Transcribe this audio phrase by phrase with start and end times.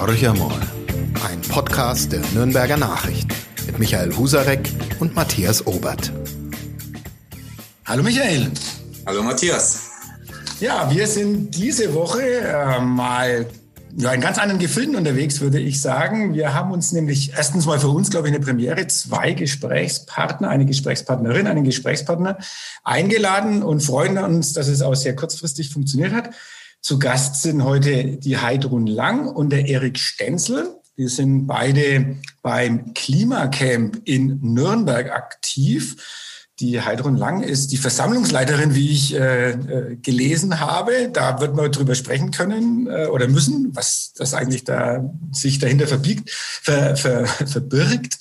[0.00, 0.60] Horcher mal.
[1.28, 3.34] Ein Podcast der Nürnberger Nachrichten
[3.66, 6.12] mit Michael Husarek und Matthias Obert.
[7.84, 8.48] Hallo Michael.
[9.06, 9.90] Hallo Matthias.
[10.60, 13.46] Ja, wir sind diese Woche äh, mal
[13.96, 16.32] ja, in ganz anderen Gefilden unterwegs, würde ich sagen.
[16.32, 20.64] Wir haben uns nämlich erstens mal für uns, glaube ich, eine Premiere, zwei Gesprächspartner, eine
[20.64, 22.38] Gesprächspartnerin, einen Gesprächspartner
[22.84, 26.30] eingeladen und freuen uns, dass es auch sehr kurzfristig funktioniert hat.
[26.80, 30.74] Zu Gast sind heute die Heidrun Lang und der Erik Stenzel.
[30.96, 35.96] Wir sind beide beim Klimacamp in Nürnberg aktiv.
[36.60, 41.08] Die Heidrun Lang ist die Versammlungsleiterin, wie ich äh, äh, gelesen habe.
[41.12, 45.86] Da wird man drüber sprechen können äh, oder müssen, was das eigentlich da sich dahinter
[45.86, 48.18] verbiegt, ver, ver, verbirgt.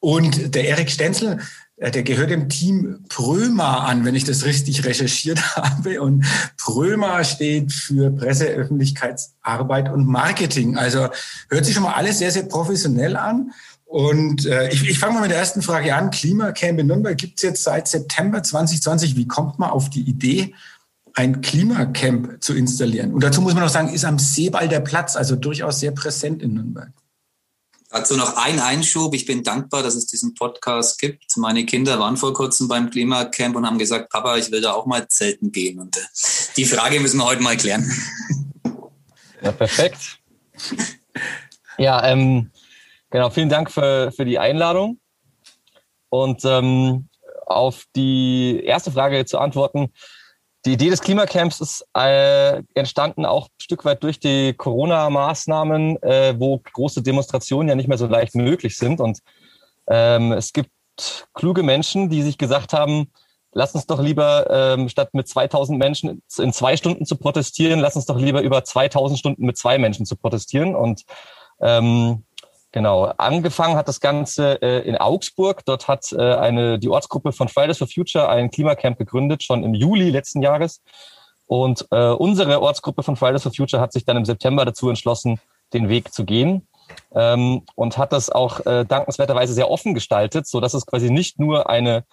[0.00, 1.38] Und der Erik Stenzel,
[1.80, 6.00] der gehört dem Team Pröma an, wenn ich das richtig recherchiert habe.
[6.00, 6.24] Und
[6.56, 10.76] Pröma steht für Presse, Öffentlichkeitsarbeit und Marketing.
[10.76, 11.08] Also
[11.48, 13.52] hört sich schon mal alles sehr, sehr professionell an.
[13.84, 16.10] Und äh, ich, ich fange mal mit der ersten Frage an.
[16.10, 19.16] Klimacamp in Nürnberg gibt es jetzt seit September 2020.
[19.16, 20.54] Wie kommt man auf die Idee,
[21.14, 23.14] ein Klimacamp zu installieren?
[23.14, 26.42] Und dazu muss man noch sagen, ist am Seeball der Platz, also durchaus sehr präsent
[26.42, 26.90] in Nürnberg.
[27.90, 29.14] Dazu noch ein Einschub.
[29.14, 31.36] Ich bin dankbar, dass es diesen Podcast gibt.
[31.36, 34.86] Meine Kinder waren vor kurzem beim Klimacamp und haben gesagt, Papa, ich will da auch
[34.86, 35.80] mal zelten gehen.
[35.80, 36.00] Und äh,
[36.56, 37.90] die Frage müssen wir heute mal klären.
[39.42, 40.18] Ja, perfekt.
[41.78, 42.50] Ja, ähm,
[43.10, 45.00] Genau, vielen Dank für, für die Einladung.
[46.10, 47.08] Und ähm,
[47.46, 49.92] auf die erste Frage zu antworten.
[50.64, 56.34] Die Idee des Klimacamps ist äh, entstanden auch ein Stück weit durch die Corona-Maßnahmen, äh,
[56.38, 59.00] wo große Demonstrationen ja nicht mehr so leicht möglich sind.
[59.00, 59.20] Und
[59.88, 60.70] ähm, es gibt
[61.32, 63.12] kluge Menschen, die sich gesagt haben,
[63.52, 67.96] lass uns doch lieber ähm, statt mit 2000 Menschen in zwei Stunden zu protestieren, lass
[67.96, 70.74] uns doch lieber über 2000 Stunden mit zwei Menschen zu protestieren.
[70.74, 71.04] Und
[71.60, 72.24] ähm,
[72.70, 75.64] Genau, angefangen hat das Ganze äh, in Augsburg.
[75.64, 79.72] Dort hat äh, eine die Ortsgruppe von Fridays for Future ein Klimacamp gegründet, schon im
[79.72, 80.82] Juli letzten Jahres.
[81.46, 85.40] Und äh, unsere Ortsgruppe von Fridays for Future hat sich dann im September dazu entschlossen,
[85.72, 86.68] den Weg zu gehen
[87.14, 91.38] ähm, und hat das auch äh, dankenswerterweise sehr offen gestaltet, so dass es quasi nicht
[91.38, 92.04] nur eine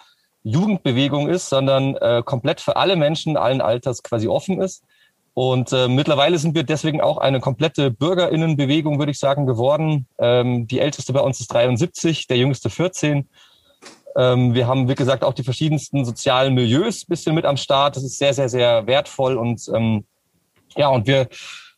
[0.43, 4.83] Jugendbewegung ist, sondern äh, komplett für alle Menschen allen Alters quasi offen ist.
[5.35, 10.07] Und äh, mittlerweile sind wir deswegen auch eine komplette Bürgerinnenbewegung, würde ich sagen, geworden.
[10.17, 13.27] Ähm, die älteste bei uns ist 73, der jüngste 14.
[14.15, 17.97] Ähm, wir haben, wie gesagt, auch die verschiedensten sozialen Milieus bisschen mit am Start.
[17.97, 19.35] Das ist sehr, sehr, sehr wertvoll.
[19.35, 20.05] Und ähm,
[20.77, 21.27] ja, und wir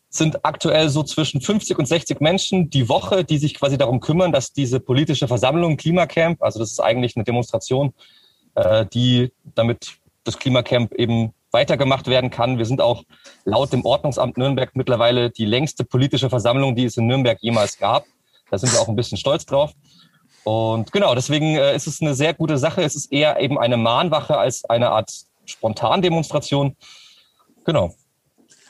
[0.07, 4.31] sind aktuell so zwischen 50 und 60 Menschen die Woche, die sich quasi darum kümmern,
[4.31, 7.91] dass diese politische Versammlung Klimacamp, also das ist eigentlich eine Demonstration,
[8.53, 12.57] äh, die damit das Klimacamp eben weitergemacht werden kann.
[12.57, 13.03] Wir sind auch
[13.45, 18.05] laut dem Ordnungsamt Nürnberg mittlerweile die längste politische Versammlung, die es in Nürnberg jemals gab.
[18.49, 19.71] Da sind wir auch ein bisschen stolz drauf.
[20.43, 22.81] Und genau, deswegen äh, ist es eine sehr gute Sache.
[22.81, 25.11] Es ist eher eben eine Mahnwache als eine Art
[25.45, 26.75] Spontandemonstration.
[27.65, 27.93] Genau.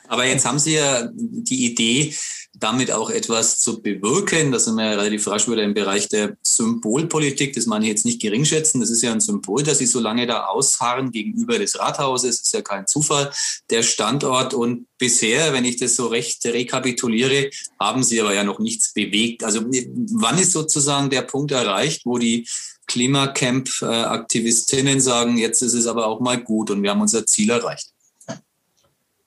[0.08, 2.12] Aber jetzt haben Sie ja die Idee,
[2.60, 4.50] damit auch etwas zu bewirken.
[4.52, 7.54] Das sind wir ja relativ rasch wieder im Bereich der Symbolpolitik.
[7.54, 8.80] Das meine ich jetzt nicht geringschätzen.
[8.80, 12.38] Das ist ja ein Symbol, dass Sie so lange da ausharren gegenüber des Rathauses.
[12.38, 13.30] Das ist ja kein Zufall.
[13.70, 18.58] Der Standort und bisher, wenn ich das so recht rekapituliere, haben Sie aber ja noch
[18.58, 19.44] nichts bewegt.
[19.44, 22.48] Also wann ist sozusagen der Punkt erreicht, wo die
[22.86, 27.92] Klimacamp-Aktivistinnen sagen, jetzt ist es aber auch mal gut und wir haben unser Ziel erreicht?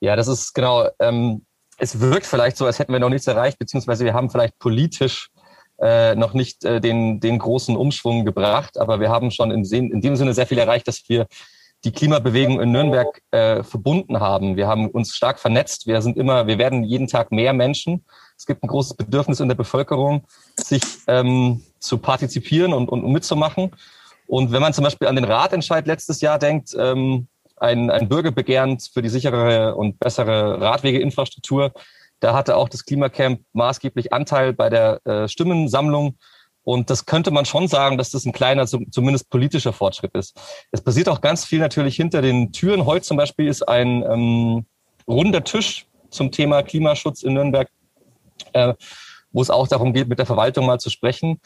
[0.01, 0.89] Ja, das ist genau.
[0.99, 1.45] Ähm,
[1.81, 5.29] es wirkt vielleicht so, als hätten wir noch nichts erreicht, beziehungsweise wir haben vielleicht politisch
[5.81, 9.99] äh, noch nicht äh, den, den großen Umschwung gebracht, aber wir haben schon in, in
[9.99, 11.25] dem Sinne sehr viel erreicht, dass wir
[11.83, 14.57] die Klimabewegung in Nürnberg äh, verbunden haben.
[14.57, 15.87] Wir haben uns stark vernetzt.
[15.87, 18.05] Wir sind immer, wir werden jeden Tag mehr Menschen.
[18.37, 23.71] Es gibt ein großes Bedürfnis in der Bevölkerung, sich ähm, zu partizipieren und, und mitzumachen.
[24.27, 27.27] Und wenn man zum Beispiel an den Ratentscheid letztes Jahr denkt, ähm,
[27.61, 31.71] ein, ein Bürgerbegehren für die sichere und bessere Radwegeinfrastruktur.
[32.19, 36.17] Da hatte auch das Klimacamp maßgeblich Anteil bei der äh, Stimmensammlung.
[36.63, 40.39] Und das könnte man schon sagen, dass das ein kleiner, zumindest politischer Fortschritt ist.
[40.71, 42.85] Es passiert auch ganz viel natürlich hinter den Türen.
[42.85, 44.65] Heute zum Beispiel ist ein ähm,
[45.07, 47.69] runder Tisch zum Thema Klimaschutz in Nürnberg,
[48.53, 48.73] äh,
[49.31, 51.39] wo es auch darum geht, mit der Verwaltung mal zu sprechen.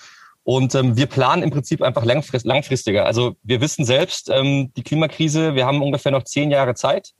[0.45, 3.07] Und ähm, wir planen im Prinzip einfach langfrist, langfristiger.
[3.07, 7.13] Also wir wissen selbst, ähm, die Klimakrise, wir haben ungefähr noch zehn Jahre Zeit,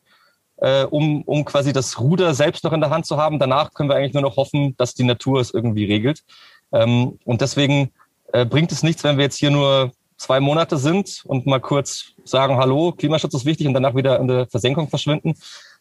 [0.57, 3.39] äh, um, um quasi das Ruder selbst noch in der Hand zu haben.
[3.39, 6.24] Danach können wir eigentlich nur noch hoffen, dass die Natur es irgendwie regelt.
[6.72, 7.92] Ähm, und deswegen
[8.31, 12.13] äh, bringt es nichts, wenn wir jetzt hier nur zwei Monate sind und mal kurz
[12.25, 15.33] sagen, hallo, Klimaschutz ist wichtig und danach wieder in der Versenkung verschwinden,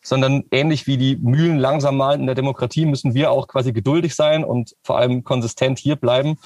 [0.03, 4.15] sondern ähnlich wie die Mühlen langsam malen in der Demokratie müssen wir auch quasi geduldig
[4.15, 6.39] sein und vor allem konsistent hier bleiben.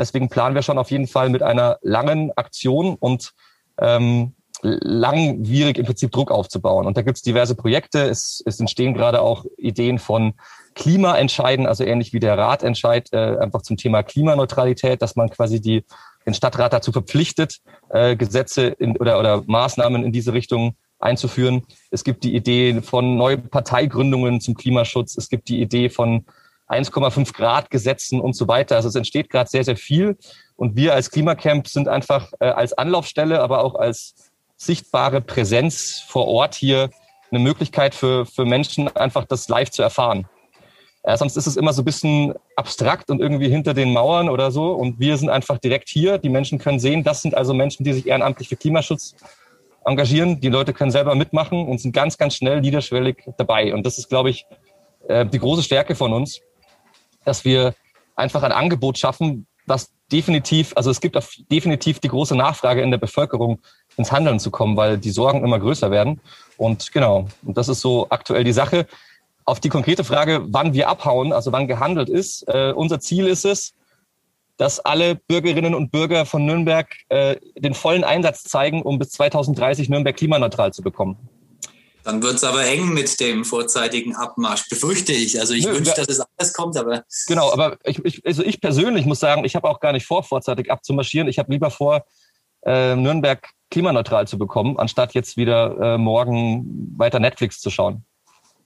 [0.00, 3.32] Deswegen planen wir schon auf jeden Fall mit einer langen Aktion und
[3.78, 6.86] ähm, langwierig im Prinzip Druck aufzubauen.
[6.86, 8.08] Und da gibt es diverse Projekte.
[8.08, 10.34] Es, es entstehen gerade auch Ideen von
[10.74, 15.84] Klimaentscheiden, also ähnlich wie der Ratentscheid äh, einfach zum Thema Klimaneutralität, dass man quasi die,
[16.26, 17.58] den Stadtrat dazu verpflichtet,
[17.90, 21.62] äh, Gesetze in, oder, oder Maßnahmen in diese Richtung einzuführen.
[21.90, 25.16] Es gibt die Idee von neuen Parteigründungen zum Klimaschutz.
[25.16, 26.24] Es gibt die Idee von
[26.70, 28.76] 1,5 Grad Gesetzen und so weiter.
[28.76, 30.16] Also es entsteht gerade sehr, sehr viel.
[30.56, 34.14] Und wir als Klimacamp sind einfach äh, als Anlaufstelle, aber auch als
[34.56, 36.90] sichtbare Präsenz vor Ort hier
[37.30, 40.26] eine Möglichkeit für, für Menschen, einfach das live zu erfahren.
[41.02, 44.50] Äh, sonst ist es immer so ein bisschen abstrakt und irgendwie hinter den Mauern oder
[44.50, 44.72] so.
[44.72, 46.18] Und wir sind einfach direkt hier.
[46.18, 49.16] Die Menschen können sehen, das sind also Menschen, die sich ehrenamtlich für Klimaschutz
[49.84, 50.40] engagieren.
[50.40, 53.72] Die Leute können selber mitmachen und sind ganz, ganz schnell niederschwellig dabei.
[53.72, 54.46] Und das ist, glaube ich,
[55.08, 56.42] äh, die große Stärke von uns,
[57.30, 57.74] dass wir
[58.16, 61.16] einfach ein Angebot schaffen, was definitiv, also es gibt
[61.50, 63.60] definitiv die große Nachfrage in der Bevölkerung,
[63.96, 66.20] ins Handeln zu kommen, weil die Sorgen immer größer werden.
[66.56, 68.86] Und genau, und das ist so aktuell die Sache.
[69.44, 73.44] Auf die konkrete Frage, wann wir abhauen, also wann gehandelt ist, äh, unser Ziel ist
[73.44, 73.74] es,
[74.56, 79.88] dass alle Bürgerinnen und Bürger von Nürnberg äh, den vollen Einsatz zeigen, um bis 2030
[79.88, 81.16] Nürnberg klimaneutral zu bekommen.
[82.10, 85.38] Dann wird es aber eng mit dem vorzeitigen Abmarsch, befürchte ich.
[85.38, 87.04] Also ich wünsche, dass es anders kommt, aber.
[87.28, 90.24] Genau, aber ich, ich, also ich persönlich muss sagen, ich habe auch gar nicht vor,
[90.24, 91.28] vorzeitig abzumarschieren.
[91.28, 92.04] Ich habe lieber vor,
[92.62, 98.04] äh, Nürnberg klimaneutral zu bekommen, anstatt jetzt wieder äh, morgen weiter Netflix zu schauen.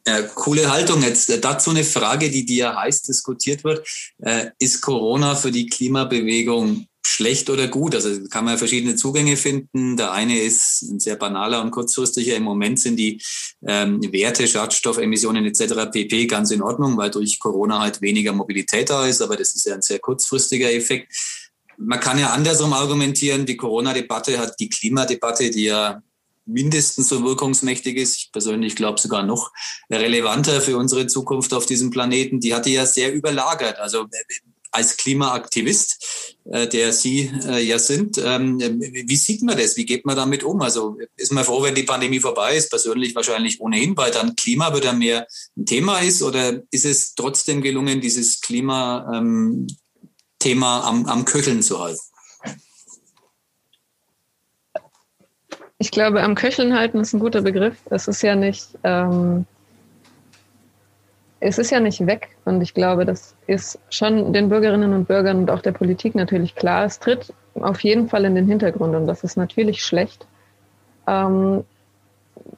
[0.07, 1.03] Ja, coole Haltung.
[1.03, 3.87] Jetzt äh, dazu eine Frage, die dir heiß diskutiert wird.
[4.23, 7.95] Äh, ist Corona für die Klimabewegung schlecht oder gut?
[7.95, 9.97] Also kann man verschiedene Zugänge finden.
[9.97, 12.37] Der eine ist ein sehr banaler und kurzfristiger.
[12.37, 13.23] Im Moment sind die
[13.67, 15.91] ähm, Werte, Schadstoffemissionen etc.
[15.93, 16.27] pp.
[16.27, 19.23] ganz in Ordnung, weil durch Corona halt weniger Mobilität da ist.
[19.23, 21.13] Aber das ist ja ein sehr kurzfristiger Effekt.
[21.77, 23.47] Man kann ja andersrum argumentieren.
[23.47, 26.03] Die Corona-Debatte hat die Klimadebatte, die ja
[26.47, 28.17] mindestens so wirkungsmächtig ist.
[28.17, 29.53] Ich persönlich glaube sogar noch
[29.91, 32.41] relevanter für unsere Zukunft auf diesem Planeten.
[32.41, 33.79] Die hatte ja sehr überlagert.
[33.79, 39.77] Also äh, als Klimaaktivist, äh, der Sie äh, ja sind, ähm, wie sieht man das?
[39.77, 40.61] Wie geht man damit um?
[40.63, 42.71] Also ist man froh, wenn die Pandemie vorbei ist?
[42.71, 45.27] Persönlich wahrscheinlich ohnehin, weil dann Klima wieder mehr
[45.57, 46.23] ein Thema ist?
[46.23, 49.69] Oder ist es trotzdem gelungen, dieses Klima-Thema
[50.43, 52.01] ähm, am, am Köcheln zu halten?
[55.79, 57.77] Ich glaube, am Köcheln halten ist ein guter Begriff.
[57.91, 59.47] Es ist ja nicht, ähm,
[61.45, 62.31] es ist ja nicht weg.
[62.45, 66.55] Und ich glaube, das ist schon den Bürgerinnen und Bürgern und auch der Politik natürlich
[66.55, 66.85] klar.
[66.85, 70.27] Es tritt auf jeden Fall in den Hintergrund und das ist natürlich schlecht.
[71.07, 71.65] Ähm,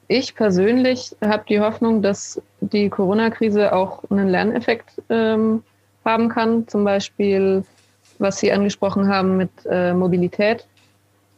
[0.09, 5.63] ich persönlich habe die Hoffnung, dass die Corona-Krise auch einen Lerneffekt ähm,
[6.05, 6.69] haben kann.
[6.69, 7.65] Zum Beispiel,
[8.19, 10.65] was Sie angesprochen haben mit äh, Mobilität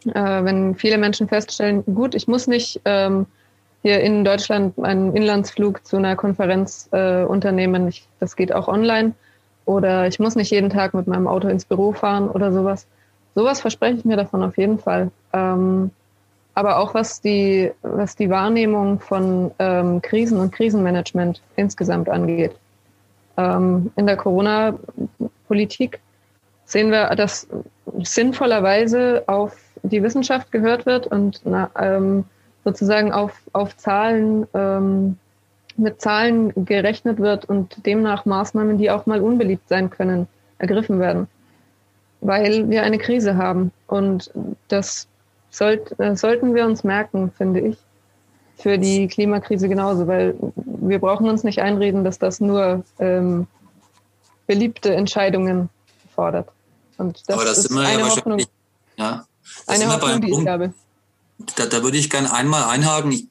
[0.07, 3.27] äh, wenn viele Menschen feststellen, gut, ich muss nicht ähm,
[3.83, 9.13] hier in Deutschland einen Inlandsflug zu einer Konferenz äh, unternehmen, ich, das geht auch online.
[9.65, 12.87] Oder ich muss nicht jeden Tag mit meinem Auto ins Büro fahren oder sowas.
[13.35, 15.11] Sowas verspreche ich mir davon auf jeden Fall.
[15.33, 15.91] Ähm,
[16.55, 22.57] aber auch was die, was die Wahrnehmung von ähm, Krisen und Krisenmanagement insgesamt angeht.
[23.37, 26.01] Ähm, in der Corona-Politik
[26.65, 27.47] sehen wir, dass
[28.03, 32.25] sinnvollerweise auf die Wissenschaft gehört wird und na, ähm,
[32.69, 35.17] sozusagen auf, auf Zahlen, ähm,
[35.77, 40.27] mit Zahlen gerechnet wird und demnach Maßnahmen, die auch mal unbeliebt sein können,
[40.59, 41.29] ergriffen werden.
[42.21, 43.71] Weil wir eine Krise haben.
[43.87, 44.31] Und
[44.69, 45.07] das
[45.51, 47.79] sollt, äh, sollten wir uns merken, finde ich,
[48.57, 53.47] für die Klimakrise genauso, weil wir brauchen uns nicht einreden, dass das nur ähm,
[54.47, 55.71] beliebte Entscheidungen
[56.15, 56.49] fordert.
[56.99, 58.43] Und das, Aber das ist eine ja Hoffnung.
[58.97, 59.25] Ja,
[59.69, 60.75] eine Hoffnung, die ich habe.
[61.57, 63.13] Da, da würde ich gerne einmal einhaken.
[63.13, 63.27] Ich,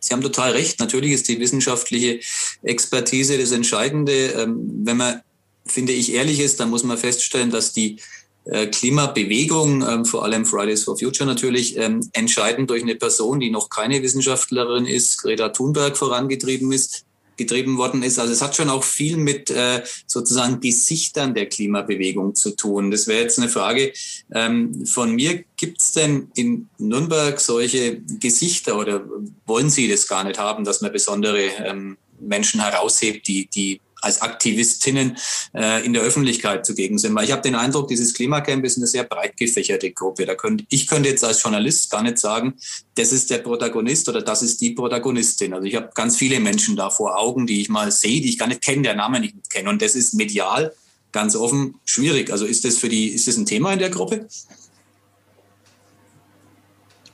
[0.00, 0.80] Sie haben total recht.
[0.80, 2.20] Natürlich ist die wissenschaftliche
[2.62, 4.32] Expertise das Entscheidende.
[4.32, 5.22] Ähm, wenn man,
[5.64, 7.98] finde ich, ehrlich ist, dann muss man feststellen, dass die
[8.44, 13.50] äh, Klimabewegung, ähm, vor allem Fridays for Future natürlich, ähm, entscheidend durch eine Person, die
[13.50, 17.04] noch keine Wissenschaftlerin ist, Greta Thunberg vorangetrieben ist,
[17.36, 18.18] getrieben worden ist.
[18.18, 22.90] Also es hat schon auch viel mit äh, sozusagen Gesichtern der Klimabewegung zu tun.
[22.90, 23.92] Das wäre jetzt eine Frage
[24.34, 25.44] ähm, von mir.
[25.56, 29.04] Gibt es denn in Nürnberg solche Gesichter oder
[29.46, 34.20] wollen Sie das gar nicht haben, dass man besondere ähm, Menschen heraushebt, die, die als
[34.20, 35.16] Aktivistinnen
[35.54, 37.14] äh, in der Öffentlichkeit zugegen sind.
[37.14, 40.26] Weil ich habe den Eindruck, dieses Klimacamp ist eine sehr breit gefächerte Gruppe.
[40.26, 42.54] Da könnt, ich könnte jetzt als Journalist gar nicht sagen,
[42.94, 45.54] das ist der Protagonist oder das ist die Protagonistin.
[45.54, 48.38] Also ich habe ganz viele Menschen da vor Augen, die ich mal sehe, die ich
[48.38, 49.70] gar nicht kenne, der Name nicht kenne.
[49.70, 50.74] Und das ist medial
[51.12, 52.30] ganz offen schwierig.
[52.32, 54.26] Also ist das für die, ist das ein Thema in der Gruppe?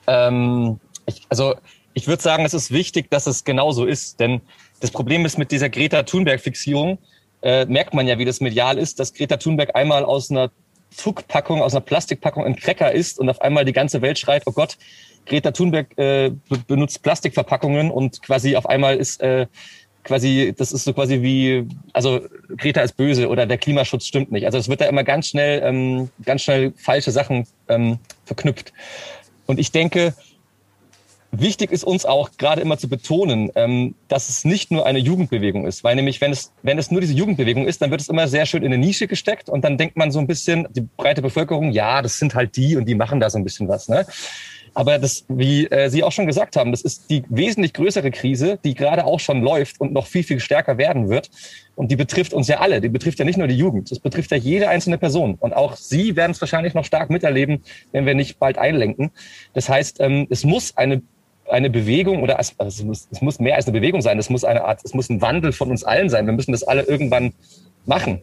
[0.06, 1.54] Ähm, ich, also
[1.92, 4.40] ich würde sagen, es ist wichtig, dass es genauso ist, denn
[4.80, 6.98] das Problem ist mit dieser Greta Thunberg-Fixierung,
[7.42, 10.50] äh, merkt man ja, wie das medial ist, dass Greta Thunberg einmal aus einer
[10.96, 14.52] Tuckpackung, aus einer Plastikpackung ein Cracker ist und auf einmal die ganze Welt schreit, oh
[14.52, 14.76] Gott,
[15.26, 16.32] Greta Thunberg äh,
[16.66, 19.46] benutzt Plastikverpackungen und quasi auf einmal ist äh,
[20.04, 22.20] quasi, das ist so quasi wie, also
[22.56, 24.46] Greta ist böse oder der Klimaschutz stimmt nicht.
[24.46, 28.72] Also es wird da immer ganz schnell, ähm, ganz schnell falsche Sachen ähm, verknüpft.
[29.46, 30.14] Und ich denke,
[31.40, 35.66] Wichtig ist uns auch gerade immer zu betonen, ähm, dass es nicht nur eine Jugendbewegung
[35.66, 38.26] ist, weil nämlich wenn es wenn es nur diese Jugendbewegung ist, dann wird es immer
[38.26, 41.22] sehr schön in eine Nische gesteckt und dann denkt man so ein bisschen die breite
[41.22, 44.04] Bevölkerung, ja, das sind halt die und die machen da so ein bisschen was, ne?
[44.74, 48.58] Aber das, wie äh, Sie auch schon gesagt haben, das ist die wesentlich größere Krise,
[48.64, 51.30] die gerade auch schon läuft und noch viel, viel stärker werden wird.
[51.74, 52.80] Und die betrifft uns ja alle.
[52.80, 53.90] Die betrifft ja nicht nur die Jugend.
[53.90, 55.36] Das betrifft ja jede einzelne Person.
[55.40, 59.10] Und auch Sie werden es wahrscheinlich noch stark miterleben, wenn wir nicht bald einlenken.
[59.52, 61.02] Das heißt, ähm, es muss eine
[61.50, 64.18] eine Bewegung oder also es, muss, es muss mehr als eine Bewegung sein.
[64.18, 66.26] Es muss eine Art, es muss ein Wandel von uns allen sein.
[66.26, 67.32] Wir müssen das alle irgendwann
[67.86, 68.20] machen.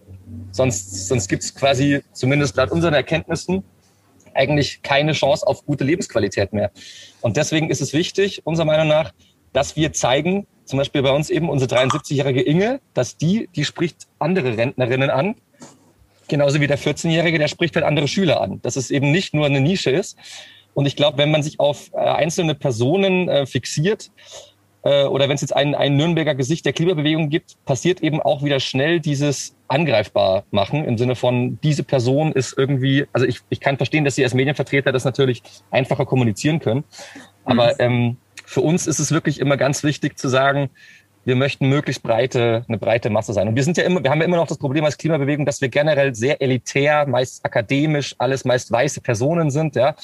[0.51, 3.63] Sonst, sonst gibt es quasi, zumindest laut unseren Erkenntnissen,
[4.33, 6.71] eigentlich keine Chance auf gute Lebensqualität mehr.
[7.21, 9.11] Und deswegen ist es wichtig, unserer Meinung nach,
[9.53, 14.07] dass wir zeigen, zum Beispiel bei uns eben unsere 73-jährige Inge, dass die, die spricht
[14.19, 15.35] andere Rentnerinnen an,
[16.27, 18.61] genauso wie der 14-jährige, der spricht halt andere Schüler an.
[18.61, 20.17] Dass es eben nicht nur eine Nische ist,
[20.75, 24.11] und ich glaube, wenn man sich auf äh, einzelne Personen äh, fixiert,
[24.83, 28.43] äh, oder wenn es jetzt ein, ein Nürnberger Gesicht der Klimabewegung gibt, passiert eben auch
[28.43, 33.61] wieder schnell dieses angreifbar machen im Sinne von, diese Person ist irgendwie, also ich, ich
[33.61, 35.41] kann verstehen, dass Sie als Medienvertreter das natürlich
[35.71, 36.83] einfacher kommunizieren können.
[37.45, 37.79] Aber mhm.
[37.79, 40.69] ähm, für uns ist es wirklich immer ganz wichtig zu sagen,
[41.25, 43.47] wir möchten möglichst breite, eine breite Masse sein.
[43.47, 45.59] Und wir sind ja immer, wir haben ja immer noch das Problem als Klimabewegung, dass
[45.59, 49.95] wir generell sehr elitär, meist akademisch, alles meist weiße Personen sind, ja.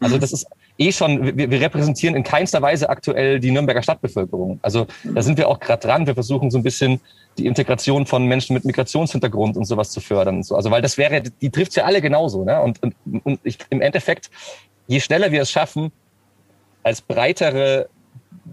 [0.00, 0.20] Also mhm.
[0.20, 0.46] das ist
[0.78, 4.60] eh schon, wir, wir repräsentieren in keinster Weise aktuell die Nürnberger Stadtbevölkerung.
[4.62, 6.06] Also da sind wir auch gerade dran.
[6.06, 7.00] Wir versuchen so ein bisschen
[7.36, 10.54] die Integration von Menschen mit Migrationshintergrund und sowas zu fördern und so.
[10.54, 12.60] Also weil das wäre, die trifft ja alle genauso, ne?
[12.62, 12.94] Und, und,
[13.24, 14.30] und ich, im Endeffekt,
[14.86, 15.90] je schneller wir es schaffen,
[16.84, 17.88] als breitere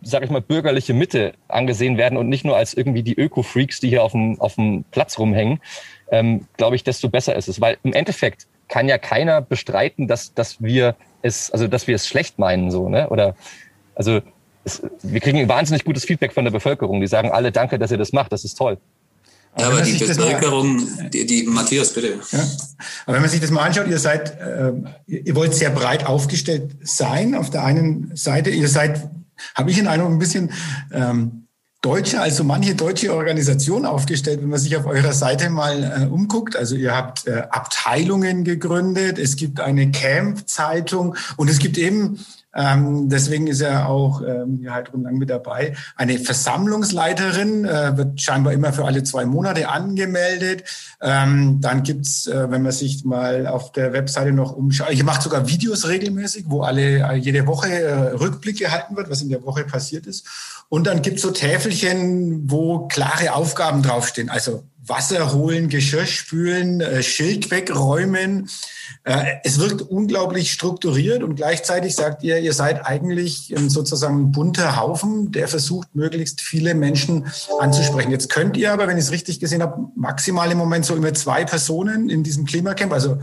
[0.02, 3.90] sag ich mal, bürgerliche Mitte angesehen werden und nicht nur als irgendwie die Öko-Freaks, die
[3.90, 5.60] hier auf dem, auf dem Platz rumhängen,
[6.12, 7.62] ähm, glaube ich, desto besser ist es.
[7.62, 12.08] Weil im Endeffekt kann ja keiner bestreiten, dass, dass wir es, also dass wir es
[12.08, 13.10] schlecht meinen, so, ne?
[13.10, 13.36] Oder
[13.96, 14.22] also
[14.64, 17.02] es, wir kriegen ein wahnsinnig gutes Feedback von der Bevölkerung.
[17.02, 18.78] Die sagen alle, danke, dass ihr das macht, das ist toll.
[19.58, 22.20] Ja, aber, die Bevölkerung, die, die, Matthias, bitte.
[22.32, 22.40] Ja.
[23.06, 24.74] Aber wenn man sich das mal anschaut, ihr seid, äh,
[25.08, 27.36] ihr wollt sehr breit aufgestellt sein.
[27.36, 29.10] Auf der einen Seite, ihr seid
[29.56, 30.52] habe ich in einem ein bisschen
[30.92, 31.46] ähm,
[31.82, 36.56] deutscher, also manche deutsche Organisation aufgestellt, wenn man sich auf eurer Seite mal äh, umguckt.
[36.56, 43.10] Also ihr habt äh, Abteilungen gegründet, es gibt eine Camp-Zeitung und es gibt eben ähm,
[43.10, 45.76] deswegen ist er auch ähm, ja, halt lang mit dabei.
[45.98, 50.64] Eine Versammlungsleiterin äh, wird scheinbar immer für alle zwei Monate angemeldet.
[51.02, 55.22] Ähm, dann gibt's, äh, wenn man sich mal auf der Webseite noch umschaut, ihr macht
[55.22, 59.44] sogar Videos regelmäßig, wo alle äh, jede Woche äh, Rückblick gehalten wird, was in der
[59.44, 60.26] Woche passiert ist.
[60.70, 64.30] Und dann gibt's so Täfelchen, wo klare Aufgaben draufstehen.
[64.30, 68.50] Also Wasser holen, Geschirr spülen, äh, Schild wegräumen.
[69.04, 74.80] Äh, es wirkt unglaublich strukturiert und gleichzeitig sagt ihr, ihr seid eigentlich sozusagen ein bunter
[74.80, 77.26] Haufen, der versucht, möglichst viele Menschen
[77.60, 78.12] anzusprechen.
[78.12, 81.14] Jetzt könnt ihr aber, wenn ich es richtig gesehen habe, maximal im Moment so immer
[81.14, 83.20] zwei Personen in diesem Klimacamp, also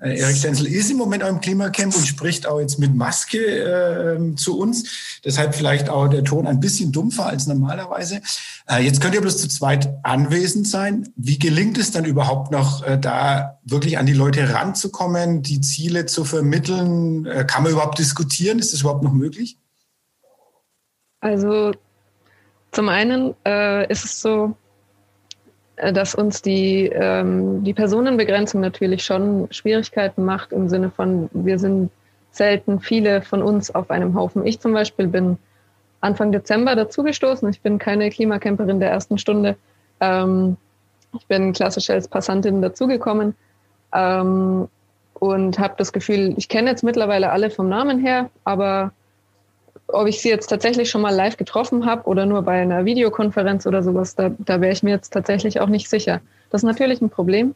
[0.00, 3.38] äh, Erik Stenzel ist im Moment auch im Klimacamp und spricht auch jetzt mit Maske
[3.38, 5.20] äh, zu uns.
[5.24, 8.22] Deshalb vielleicht auch der Ton ein bisschen dumpfer als normalerweise.
[8.68, 11.12] Äh, jetzt könnt ihr bloß zu zweit anwesend sein.
[11.16, 16.06] Wie gelingt es dann überhaupt noch, äh, da wirklich an die Leute ranzukommen, die Ziele
[16.06, 17.26] zu vermitteln?
[17.26, 18.58] Äh, kann man überhaupt diskutieren?
[18.58, 19.58] Ist das überhaupt noch möglich?
[21.20, 21.72] Also
[22.72, 23.34] zum einen
[23.90, 24.56] ist es so,
[25.92, 31.90] dass uns die, ähm, die Personenbegrenzung natürlich schon Schwierigkeiten macht im Sinne von, wir sind
[32.32, 34.46] selten viele von uns auf einem Haufen.
[34.46, 35.38] Ich zum Beispiel bin
[36.00, 37.48] Anfang Dezember dazugestoßen.
[37.50, 39.56] Ich bin keine Klimacamperin der ersten Stunde.
[40.00, 40.56] Ähm,
[41.18, 43.34] ich bin klassisch als Passantin dazugekommen
[43.94, 44.68] ähm,
[45.14, 48.92] und habe das Gefühl, ich kenne jetzt mittlerweile alle vom Namen her, aber
[49.92, 53.66] ob ich sie jetzt tatsächlich schon mal live getroffen habe oder nur bei einer Videokonferenz
[53.66, 56.20] oder sowas, da, da wäre ich mir jetzt tatsächlich auch nicht sicher.
[56.50, 57.54] Das ist natürlich ein Problem.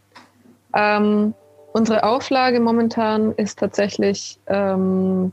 [0.75, 1.35] Ähm,
[1.73, 5.33] unsere Auflage momentan ist tatsächlich ähm,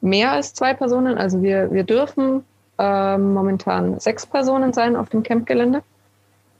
[0.00, 1.18] mehr als zwei Personen.
[1.18, 2.44] Also wir, wir dürfen
[2.78, 5.82] ähm, momentan sechs Personen sein auf dem Campgelände.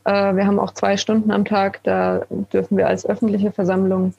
[0.05, 4.14] Äh, wir haben auch zwei Stunden am Tag, da dürfen wir als öffentliche Versammlung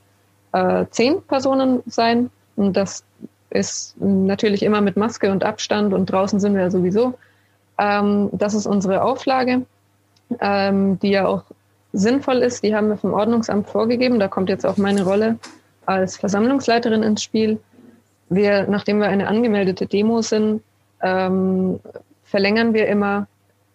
[0.52, 2.30] äh, zehn Personen sein.
[2.56, 3.04] Und das
[3.50, 7.14] ist natürlich immer mit Maske und Abstand und draußen sind wir ja sowieso.
[7.78, 9.66] Ähm, das ist unsere Auflage,
[10.42, 11.44] ähm, die ja auch
[11.94, 12.64] sinnvoll ist.
[12.64, 14.20] Die haben wir vom Ordnungsamt vorgegeben.
[14.20, 15.38] Da kommt jetzt auch meine Rolle
[15.86, 17.60] als Versammlungsleiterin ins Spiel.
[18.30, 20.62] Wir, nachdem wir eine angemeldete Demo sind,
[21.02, 21.80] ähm,
[22.26, 23.28] verlängern wir immer.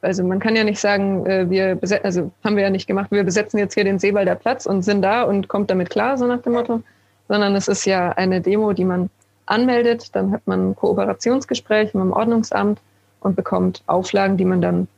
[0.02, 3.24] Also man kann ja nicht sagen, äh, wir also haben wir ja nicht gemacht, wir
[3.24, 6.42] besetzen jetzt hier den Seewalder Platz und sind da und kommt damit klar, so nach
[6.42, 6.82] dem Motto,
[7.28, 9.10] sondern es ist ja eine Demo, die man
[9.46, 12.80] anmeldet, dann hat man ein Kooperationsgespräch mit dem Ordnungsamt
[13.20, 14.88] und bekommt Auflagen, die man dann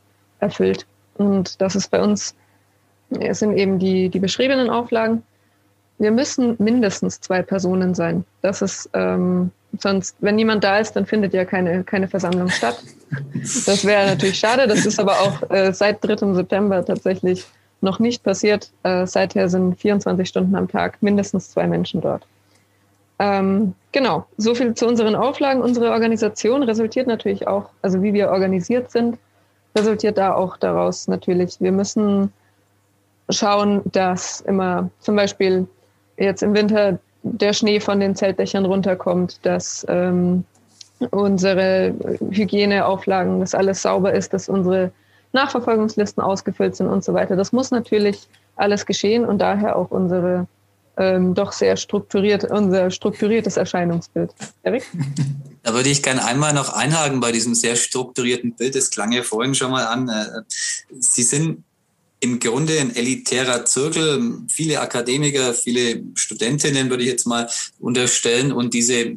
[0.40, 0.86] erfüllt.
[1.16, 2.34] Und das ist bei uns,
[3.20, 5.22] es sind eben die, die beschriebenen Auflagen.
[5.98, 8.24] Wir müssen mindestens zwei Personen sein.
[8.42, 12.82] Das ist ähm, sonst, wenn niemand da ist, dann findet ja keine, keine Versammlung statt.
[13.66, 14.66] Das wäre natürlich schade.
[14.66, 16.34] Das ist aber auch äh, seit 3.
[16.34, 17.46] September tatsächlich
[17.80, 18.70] noch nicht passiert.
[18.82, 22.26] Äh, seither sind 24 Stunden am Tag mindestens zwei Menschen dort.
[23.18, 25.62] Ähm, genau, so viel zu unseren Auflagen.
[25.62, 29.18] Unsere Organisation resultiert natürlich auch, also wie wir organisiert sind,
[29.76, 31.60] resultiert da auch daraus natürlich.
[31.60, 32.32] Wir müssen
[33.30, 35.66] schauen, dass immer zum Beispiel
[36.16, 40.44] jetzt im Winter der Schnee von den Zeltdächern runterkommt, dass ähm,
[41.10, 41.94] unsere
[42.30, 44.92] Hygieneauflagen, dass alles sauber ist, dass unsere
[45.32, 47.34] Nachverfolgungslisten ausgefüllt sind und so weiter.
[47.34, 50.46] Das muss natürlich alles geschehen und daher auch unsere
[50.96, 54.32] ähm, doch sehr strukturiert, unser strukturiertes Erscheinungsbild.
[54.62, 54.84] Erik?
[55.62, 58.74] Da würde ich gerne einmal noch einhaken bei diesem sehr strukturierten Bild.
[58.74, 60.08] Das klang ja vorhin schon mal an.
[60.08, 60.42] Äh,
[60.98, 61.64] Sie sind
[62.20, 67.48] im Grunde ein elitärer Zirkel, viele Akademiker, viele Studentinnen würde ich jetzt mal
[67.80, 69.14] unterstellen und diese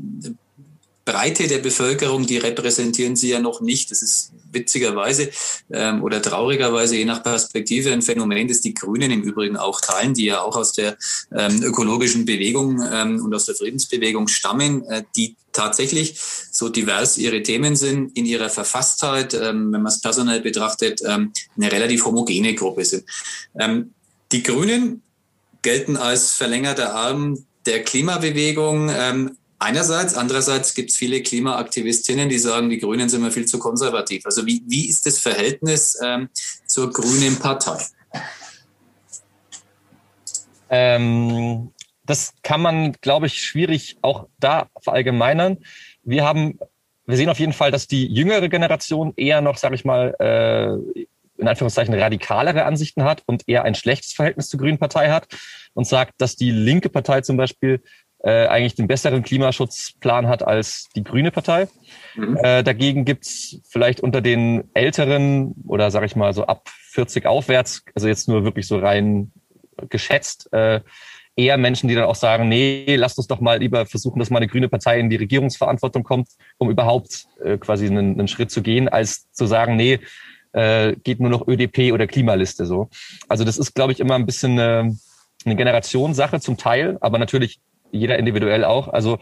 [1.08, 3.92] Breite der Bevölkerung, die repräsentieren sie ja noch nicht.
[3.92, 5.30] Das ist witzigerweise
[5.72, 10.14] ähm, oder traurigerweise, je nach Perspektive, ein Phänomen, das die Grünen im Übrigen auch teilen,
[10.14, 10.98] die ja auch aus der
[11.34, 16.20] ähm, ökologischen Bewegung ähm, und aus der Friedensbewegung stammen, äh, die tatsächlich
[16.52, 21.32] so divers ihre Themen sind, in ihrer Verfasstheit, ähm, wenn man es personell betrachtet, ähm,
[21.56, 23.06] eine relativ homogene Gruppe sind.
[23.58, 23.94] Ähm,
[24.34, 25.04] die Grünen
[25.62, 28.90] gelten als verlängerter Arm der Klimabewegung.
[28.92, 33.58] Ähm, Einerseits, andererseits gibt es viele Klimaaktivistinnen, die sagen, die Grünen sind immer viel zu
[33.58, 34.26] konservativ.
[34.26, 36.30] Also wie, wie ist das Verhältnis ähm,
[36.68, 37.84] zur Grünen Partei?
[40.70, 41.72] Ähm,
[42.06, 45.58] das kann man, glaube ich, schwierig auch da verallgemeinern.
[46.04, 46.60] Wir haben,
[47.06, 51.06] wir sehen auf jeden Fall, dass die jüngere Generation eher noch, sage ich mal, äh,
[51.40, 55.28] in Anführungszeichen radikalere Ansichten hat und eher ein schlechtes Verhältnis zur Grünen Partei hat
[55.74, 57.82] und sagt, dass die linke Partei zum Beispiel
[58.20, 61.68] äh, eigentlich den besseren Klimaschutzplan hat als die Grüne Partei.
[62.16, 62.38] Mhm.
[62.38, 67.84] Äh, dagegen gibt's vielleicht unter den Älteren oder sage ich mal so ab 40 aufwärts,
[67.94, 69.32] also jetzt nur wirklich so rein
[69.90, 70.82] geschätzt, äh,
[71.36, 74.40] eher Menschen, die dann auch sagen, nee, lasst uns doch mal lieber versuchen, dass mal
[74.40, 78.64] eine grüne Partei in die Regierungsverantwortung kommt, um überhaupt äh, quasi einen, einen Schritt zu
[78.64, 80.00] gehen, als zu sagen, nee,
[80.54, 82.90] äh, geht nur noch ÖDP oder Klimaliste so.
[83.28, 84.98] Also das ist, glaube ich, immer ein bisschen eine,
[85.46, 87.60] eine Generationssache zum Teil, aber natürlich
[87.92, 88.88] jeder individuell auch.
[88.88, 89.20] Also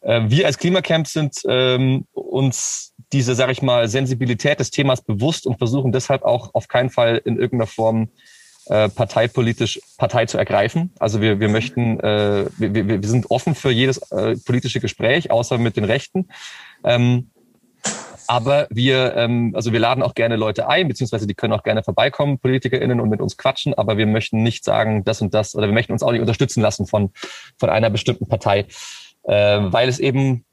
[0.00, 5.46] äh, wir als Klimacamp sind ähm, uns diese, sage ich mal, Sensibilität des Themas bewusst
[5.46, 8.08] und versuchen deshalb auch auf keinen Fall in irgendeiner Form
[8.66, 10.92] äh, parteipolitisch Partei zu ergreifen.
[10.98, 15.58] Also wir, wir möchten, äh, wir, wir sind offen für jedes äh, politische Gespräch, außer
[15.58, 16.28] mit den Rechten.
[16.82, 17.30] Ähm,
[18.28, 21.82] aber wir, ähm, also wir laden auch gerne Leute ein, beziehungsweise die können auch gerne
[21.82, 25.66] vorbeikommen, PolitikerInnen, und mit uns quatschen, aber wir möchten nicht sagen, das und das, oder
[25.66, 27.10] wir möchten uns auch nicht unterstützen lassen von,
[27.58, 28.66] von einer bestimmten Partei.
[29.24, 30.44] Äh, weil es eben,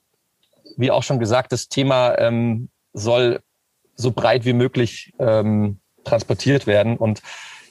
[0.77, 3.41] wie auch schon gesagt, das Thema ähm, soll
[3.95, 6.97] so breit wie möglich ähm, transportiert werden.
[6.97, 7.21] Und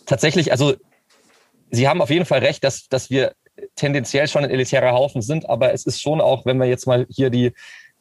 [0.07, 0.75] tatsächlich, also
[1.75, 3.33] Sie haben auf jeden Fall recht, dass, dass wir
[3.77, 7.07] tendenziell schon ein elitärer Haufen sind, aber es ist schon auch, wenn wir jetzt mal
[7.09, 7.53] hier die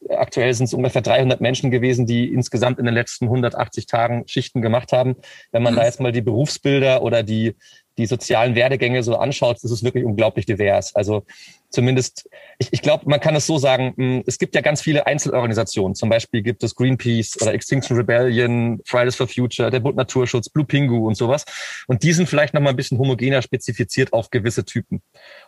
[0.08, 4.60] Aktuell sind es ungefähr 300 Menschen gewesen, die insgesamt in den letzten 180 Tagen Schichten
[4.60, 5.16] gemacht haben.
[5.52, 5.78] Wenn man mhm.
[5.78, 7.54] da jetzt mal die Berufsbilder oder die,
[7.98, 10.94] die sozialen Werdegänge so anschaut, ist wirklich unglaublich divers.
[10.94, 11.24] Also
[11.68, 15.06] zumindest, ich, ich glaube, man kann es so sagen, hm, es gibt ja ganz viele
[15.06, 15.94] Einzelorganisationen.
[15.94, 20.64] Zum Beispiel gibt es Greenpeace oder Extinction Rebellion, Fridays for Future, der Bund Naturschutz, Blue
[20.64, 21.44] Pingu und sowas.
[21.86, 25.02] Und die sind vielleicht nochmal ein bisschen homogener spezifiziert auf gewisse Typen.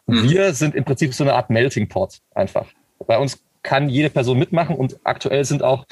[0.05, 0.31] Und mhm.
[0.31, 2.67] wir sind im Prinzip so eine Art Melting Pot einfach.
[3.07, 5.85] Bei uns kann jede Person mitmachen und aktuell sind auch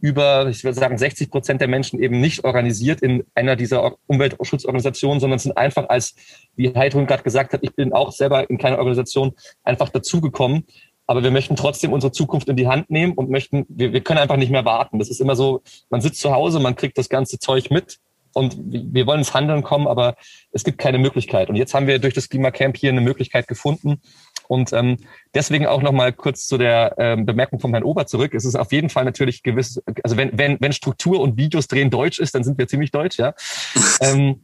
[0.00, 5.20] über, ich würde sagen, 60 Prozent der Menschen eben nicht organisiert in einer dieser Umweltschutzorganisationen,
[5.20, 6.14] sondern sind einfach als,
[6.54, 9.32] wie Heidrun gerade gesagt hat, ich bin auch selber in keiner Organisation
[9.64, 10.64] einfach dazugekommen.
[11.06, 14.18] Aber wir möchten trotzdem unsere Zukunft in die Hand nehmen und möchten, wir, wir können
[14.18, 14.98] einfach nicht mehr warten.
[14.98, 17.98] Das ist immer so, man sitzt zu Hause, man kriegt das ganze Zeug mit
[18.34, 20.16] und wir wollen ins Handeln kommen, aber
[20.52, 21.48] es gibt keine Möglichkeit.
[21.48, 24.00] Und jetzt haben wir durch das Klimacamp hier eine Möglichkeit gefunden,
[24.48, 24.96] und ähm,
[25.34, 28.34] deswegen auch nochmal kurz zu der ähm, Bemerkung von Herrn Ober zurück.
[28.34, 31.90] Es ist auf jeden Fall natürlich gewiss, also wenn, wenn, wenn Struktur und Videos drehen
[31.90, 33.34] deutsch ist, dann sind wir ziemlich deutsch, ja.
[34.00, 34.42] ähm,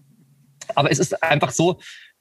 [0.75, 1.79] aber es ist einfach so,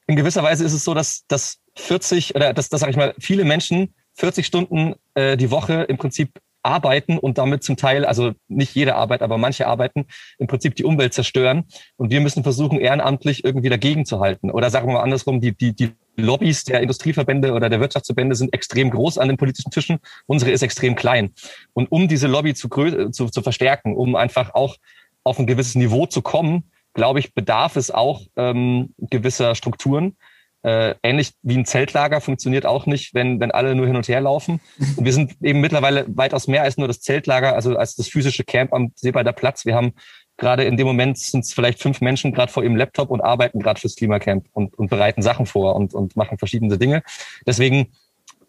[0.07, 3.13] in gewisser Weise ist es so, dass, dass 40 oder dass, dass sag ich mal,
[3.19, 8.31] viele Menschen 40 Stunden äh, die Woche im Prinzip arbeiten und damit zum Teil, also
[8.47, 10.05] nicht jede Arbeit, aber manche Arbeiten
[10.37, 11.65] im Prinzip die Umwelt zerstören.
[11.97, 14.49] Und wir müssen versuchen, ehrenamtlich irgendwie dagegen zu halten.
[14.49, 18.53] Oder sagen wir mal andersrum, die, die, die Lobbys der Industrieverbände oder der Wirtschaftsverbände sind
[18.53, 19.99] extrem groß an den politischen Tischen.
[20.25, 21.31] Unsere ist extrem klein.
[21.73, 24.77] Und um diese Lobby zu, zu, zu verstärken, um einfach auch
[25.23, 30.15] auf ein gewisses Niveau zu kommen, glaube ich, bedarf es auch ähm, gewisser Strukturen.
[30.61, 34.21] Äh, ähnlich wie ein Zeltlager funktioniert auch nicht, wenn, wenn alle nur hin und her
[34.21, 34.61] laufen.
[34.95, 38.45] Und wir sind eben mittlerweile weitaus mehr als nur das Zeltlager, also als das physische
[38.45, 39.65] Camp am Seebalder Platz.
[39.65, 39.93] Wir haben
[40.37, 43.59] gerade in dem Moment sind es vielleicht fünf Menschen gerade vor ihrem Laptop und arbeiten
[43.59, 47.03] gerade fürs Klimacamp und, und bereiten Sachen vor und, und machen verschiedene Dinge.
[47.45, 47.91] Deswegen,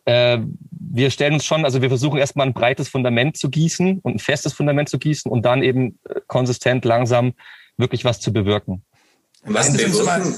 [0.04, 0.38] äh,
[0.70, 4.18] wir stellen uns schon, also wir versuchen erstmal ein breites Fundament zu gießen und ein
[4.18, 7.34] festes Fundament zu gießen und dann eben äh, konsistent, langsam
[7.76, 8.82] wirklich was zu bewirken.
[9.44, 10.34] Was bewirken?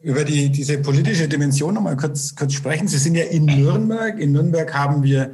[0.00, 2.86] über die, diese politische Dimension nochmal kurz, kurz sprechen.
[2.86, 4.18] Sie sind ja in Nürnberg.
[4.18, 5.32] In Nürnberg haben wir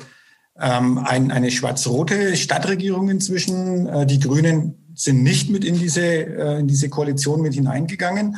[0.58, 3.86] ähm, ein, eine schwarz-rote Stadtregierung inzwischen.
[3.86, 8.36] Äh, die Grünen sind nicht mit in diese, äh, in diese Koalition mit hineingegangen.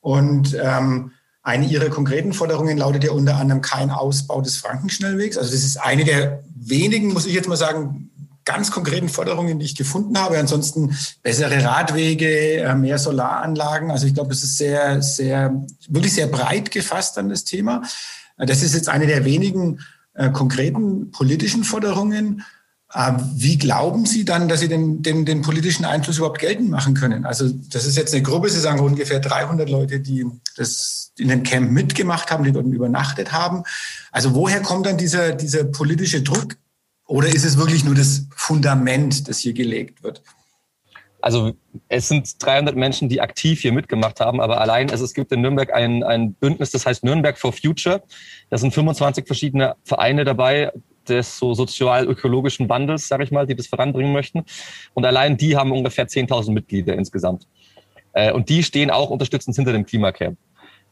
[0.00, 1.12] Und ähm,
[1.42, 5.36] eine ihrer konkreten Forderungen lautet ja unter anderem kein Ausbau des Frankenschnellwegs.
[5.36, 8.10] Also das ist eine der wenigen, muss ich jetzt mal sagen,
[8.44, 10.38] ganz konkreten Forderungen, die ich gefunden habe.
[10.38, 13.90] Ansonsten bessere Radwege, äh, mehr Solaranlagen.
[13.90, 17.82] Also ich glaube, das ist sehr, sehr, wirklich sehr breit gefasst an das Thema.
[18.36, 19.80] Das ist jetzt eine der wenigen
[20.14, 22.42] äh, konkreten politischen Forderungen.
[22.94, 26.94] Ähm, wie glauben Sie dann, dass Sie den, den, den politischen Einfluss überhaupt geltend machen
[26.94, 27.24] können?
[27.24, 30.26] Also das ist jetzt eine Gruppe, Sie sagen ungefähr 300 Leute, die
[30.56, 33.64] das in dem Camp mitgemacht haben, die dort übernachtet haben.
[34.10, 36.56] Also woher kommt dann dieser, dieser politische Druck?
[37.06, 40.22] Oder ist es wirklich nur das Fundament, das hier gelegt wird?
[41.22, 41.52] Also
[41.88, 45.40] es sind 300 Menschen, die aktiv hier mitgemacht haben, aber allein, also es gibt in
[45.40, 48.02] Nürnberg ein, ein Bündnis, das heißt Nürnberg for Future.
[48.50, 50.72] Da sind 25 verschiedene Vereine dabei,
[51.08, 54.44] des so sozial-ökologischen Wandels, sage ich mal, die das voranbringen möchten.
[54.94, 57.46] Und allein die haben ungefähr 10.000 Mitglieder insgesamt.
[58.12, 60.38] Äh, und die stehen auch unterstützend hinter dem Klimacamp.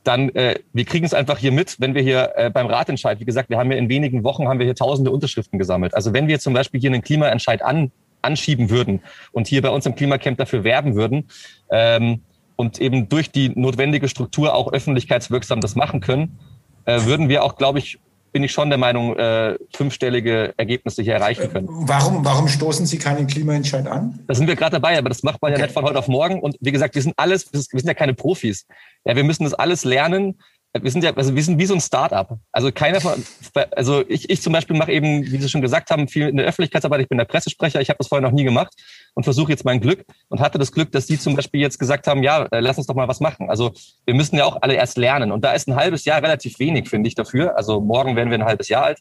[0.03, 3.27] Dann, äh, wir kriegen es einfach hier mit, wenn wir hier äh, beim Ratentscheid, wie
[3.27, 5.95] gesagt, wir haben ja in wenigen Wochen haben wir hier tausende Unterschriften gesammelt.
[5.95, 7.93] Also wenn wir zum Beispiel hier einen Klimaentscheid an,
[8.23, 9.01] anschieben würden
[9.33, 11.29] und hier bei uns im Klimacamp dafür werben würden
[11.71, 12.23] ähm,
[12.57, 16.39] und eben durch die notwendige Struktur auch öffentlichkeitswirksam das machen können,
[16.87, 17.99] äh, würden wir auch, glaube ich,
[18.33, 21.69] bin ich schon der Meinung, äh, fünfstellige Ergebnisse hier erreichen können.
[21.71, 24.21] Warum, warum stoßen Sie keinen Klimaentscheid an?
[24.27, 25.61] Da sind wir gerade dabei, aber das macht man okay.
[25.61, 26.41] ja nicht von heute auf morgen.
[26.41, 28.67] Und wie gesagt, wir sind alles, wir sind ja keine Profis.
[29.05, 30.41] Ja, wir müssen das alles lernen
[30.73, 32.39] wir sind ja, also wir sind wie so ein Start-up.
[32.53, 33.25] Also keiner von,
[33.73, 36.47] also ich, ich zum Beispiel mache eben, wie Sie schon gesagt haben, viel in der
[36.47, 37.01] Öffentlichkeitsarbeit.
[37.01, 37.81] Ich bin der Pressesprecher.
[37.81, 38.73] Ich habe das vorher noch nie gemacht
[39.15, 42.07] und versuche jetzt mein Glück und hatte das Glück, dass Sie zum Beispiel jetzt gesagt
[42.07, 43.51] haben, ja, äh, lass uns doch mal was machen.
[43.51, 43.73] Also
[44.05, 46.89] wir müssen ja auch alle erst lernen und da ist ein halbes Jahr relativ wenig,
[46.89, 47.57] finde ich dafür.
[47.57, 49.01] Also morgen werden wir ein halbes Jahr alt.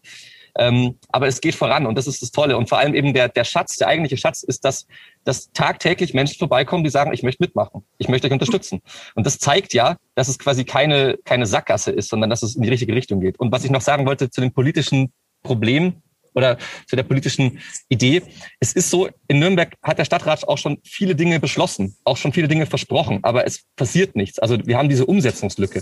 [0.59, 2.57] Ähm, aber es geht voran und das ist das Tolle.
[2.57, 4.87] Und vor allem eben der, der Schatz, der eigentliche Schatz ist, dass,
[5.23, 8.81] dass tagtäglich Menschen vorbeikommen, die sagen, ich möchte mitmachen, ich möchte euch unterstützen.
[9.15, 12.61] Und das zeigt ja, dass es quasi keine, keine Sackgasse ist, sondern dass es in
[12.61, 13.39] die richtige Richtung geht.
[13.39, 16.03] Und was ich noch sagen wollte zu den politischen Problemen,
[16.35, 18.21] oder zu der politischen Idee.
[18.59, 22.33] Es ist so, in Nürnberg hat der Stadtrat auch schon viele Dinge beschlossen, auch schon
[22.33, 24.37] viele Dinge versprochen, aber es passiert nichts.
[24.37, 25.81] Also wir haben diese Umsetzungslücke.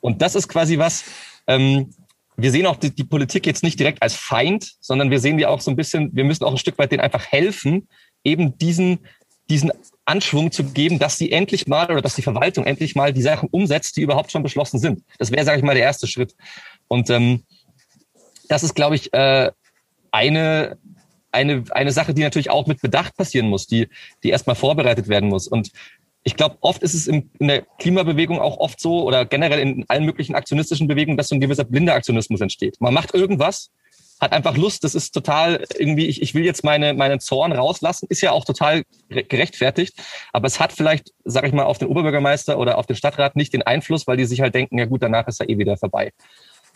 [0.00, 1.04] Und das ist quasi was,
[1.46, 1.90] ähm,
[2.36, 5.46] wir sehen auch die, die, Politik jetzt nicht direkt als Feind, sondern wir sehen die
[5.46, 7.88] auch so ein bisschen, wir müssen auch ein Stück weit denen einfach helfen,
[8.24, 9.00] eben diesen,
[9.48, 9.72] diesen
[10.04, 13.48] Anschwung zu geben, dass sie endlich mal oder dass die Verwaltung endlich mal die Sachen
[13.50, 15.02] umsetzt, die überhaupt schon beschlossen sind.
[15.18, 16.34] Das wäre, sage ich mal, der erste Schritt.
[16.88, 17.44] Und ähm,
[18.48, 19.50] das ist, glaube ich, äh,
[20.10, 20.78] eine,
[21.32, 23.88] eine, eine Sache, die natürlich auch mit Bedacht passieren muss, die,
[24.22, 25.46] die erstmal vorbereitet werden muss.
[25.46, 25.70] Und
[26.22, 29.84] ich glaube, oft ist es in, in, der Klimabewegung auch oft so oder generell in
[29.88, 32.80] allen möglichen aktionistischen Bewegungen, dass so ein gewisser blinder Aktionismus entsteht.
[32.80, 33.70] Man macht irgendwas,
[34.20, 38.06] hat einfach Lust, das ist total irgendwie, ich, ich will jetzt meine, meinen Zorn rauslassen,
[38.10, 39.94] ist ja auch total gerechtfertigt,
[40.32, 43.54] aber es hat vielleicht, sage ich mal, auf den Oberbürgermeister oder auf den Stadtrat nicht
[43.54, 46.12] den Einfluss, weil die sich halt denken, ja gut, danach ist er eh wieder vorbei.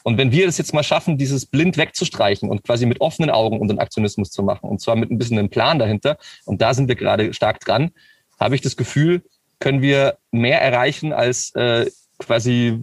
[0.04, 3.60] Und wenn wir es jetzt mal schaffen, dieses blind wegzustreichen und quasi mit offenen Augen
[3.60, 6.88] unseren Aktionismus zu machen, und zwar mit ein bisschen einem Plan dahinter, und da sind
[6.88, 7.90] wir gerade stark dran,
[8.38, 9.22] habe ich das Gefühl,
[9.64, 12.80] können wir mehr erreichen als äh, quasi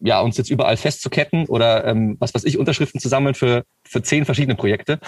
[0.00, 4.02] ja, uns jetzt überall festzuketten oder ähm, was weiß ich, Unterschriften zu sammeln für, für
[4.02, 4.98] zehn verschiedene Projekte.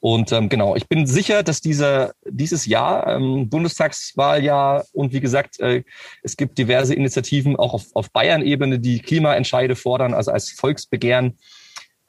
[0.00, 5.58] Und ähm, genau, ich bin sicher, dass dieser, dieses Jahr, ähm, Bundestagswahljahr und wie gesagt,
[5.58, 5.84] äh,
[6.22, 11.38] es gibt diverse Initiativen auch auf, auf Bayern-Ebene, die Klimaentscheide fordern, also als Volksbegehren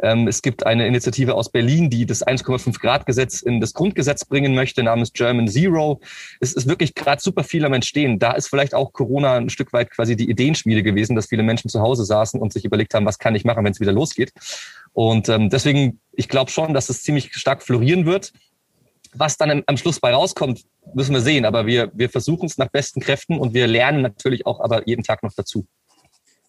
[0.02, 4.56] es gibt eine Initiative aus Berlin, die das 1,5 Grad Gesetz in das Grundgesetz bringen
[4.56, 6.00] möchte, namens German Zero.
[6.40, 8.18] Es ist wirklich gerade super viel am Entstehen.
[8.18, 11.70] Da ist vielleicht auch Corona ein Stück weit quasi die Ideenschmiede gewesen, dass viele Menschen
[11.70, 14.32] zu Hause saßen und sich überlegt haben, was kann ich machen, wenn es wieder losgeht.
[14.94, 18.32] Und ähm, deswegen, ich glaube schon, dass es ziemlich stark florieren wird.
[19.14, 21.44] Was dann am Schluss bei rauskommt, müssen wir sehen.
[21.44, 25.04] Aber wir, wir versuchen es nach besten Kräften und wir lernen natürlich auch aber jeden
[25.04, 25.66] Tag noch dazu.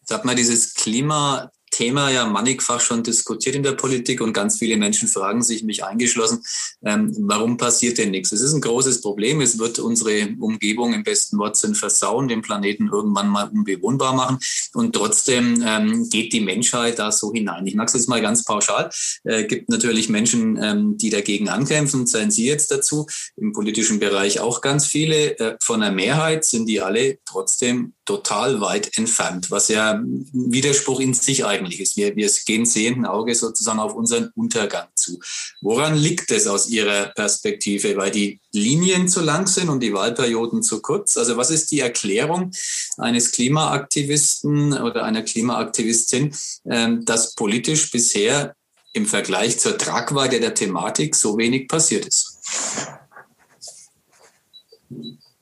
[0.09, 4.77] Jetzt man dieses Klima Thema ja mannigfach schon diskutiert in der Politik und ganz viele
[4.77, 6.43] Menschen fragen sich, mich eingeschlossen,
[6.85, 8.33] ähm, warum passiert denn nichts?
[8.33, 9.41] Es ist ein großes Problem.
[9.41, 14.39] Es wird unsere Umgebung im besten Wortsinn versauen, den Planeten irgendwann mal unbewohnbar machen.
[14.75, 17.67] Und trotzdem ähm, geht die Menschheit da so hinein.
[17.67, 18.91] Ich mag es jetzt mal ganz pauschal.
[19.25, 22.07] Äh, gibt natürlich Menschen, ähm, die dagegen ankämpfen.
[22.07, 23.07] Seien Sie jetzt dazu.
[23.37, 25.39] Im politischen Bereich auch ganz viele.
[25.39, 30.99] Äh, von der Mehrheit sind die alle trotzdem total weit entfernt, was ja ein Widerspruch
[30.99, 31.97] in sich eigentlich ist.
[31.97, 35.21] Wir, wir gehen sehenden Auge sozusagen auf unseren Untergang zu.
[35.61, 37.97] Woran liegt es aus Ihrer Perspektive?
[37.97, 41.17] Weil die Linien zu lang sind und die Wahlperioden zu kurz?
[41.17, 42.51] Also was ist die Erklärung
[42.99, 46.35] eines Klimaaktivisten oder einer Klimaaktivistin,
[46.69, 48.57] ähm, dass politisch bisher
[48.93, 52.41] im Vergleich zur Tragweite der Thematik so wenig passiert ist?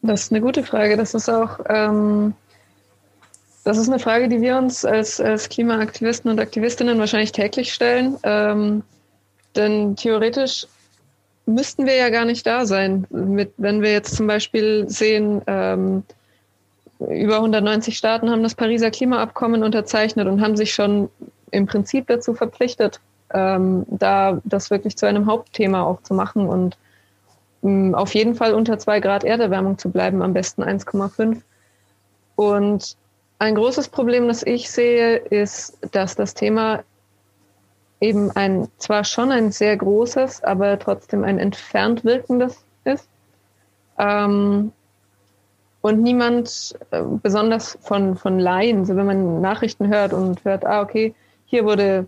[0.03, 0.99] Das ist eine gute Frage.
[0.99, 2.35] Das ist auch ähm,
[3.65, 8.17] das ist eine Frage, die wir uns als, als Klimaaktivisten und Aktivistinnen wahrscheinlich täglich stellen.
[8.23, 8.83] Ähm,
[9.57, 10.67] denn theoretisch
[11.47, 13.07] müssten wir ja gar nicht da sein.
[13.11, 16.05] Mit, wenn wir jetzt zum Beispiel sehen, ähm,
[17.01, 21.09] über 190 Staaten haben das Pariser Klimaabkommen unterzeichnet und haben sich schon
[21.51, 23.01] im Prinzip dazu verpflichtet,
[23.33, 26.77] ähm, da das wirklich zu einem Hauptthema auch zu machen und
[27.63, 31.41] ähm, auf jeden Fall unter zwei Grad Erderwärmung zu bleiben, am besten 1,5.
[32.37, 32.97] Und
[33.39, 36.83] ein großes Problem, das ich sehe, ist, dass das Thema
[38.01, 43.09] eben ein, zwar schon ein sehr großes, aber trotzdem ein entfernt wirkendes ist.
[43.99, 44.73] Ähm,
[45.81, 50.83] und niemand, äh, besonders von, von Laien, so wenn man Nachrichten hört und hört, ah,
[50.83, 51.15] okay,
[51.47, 52.07] hier wurde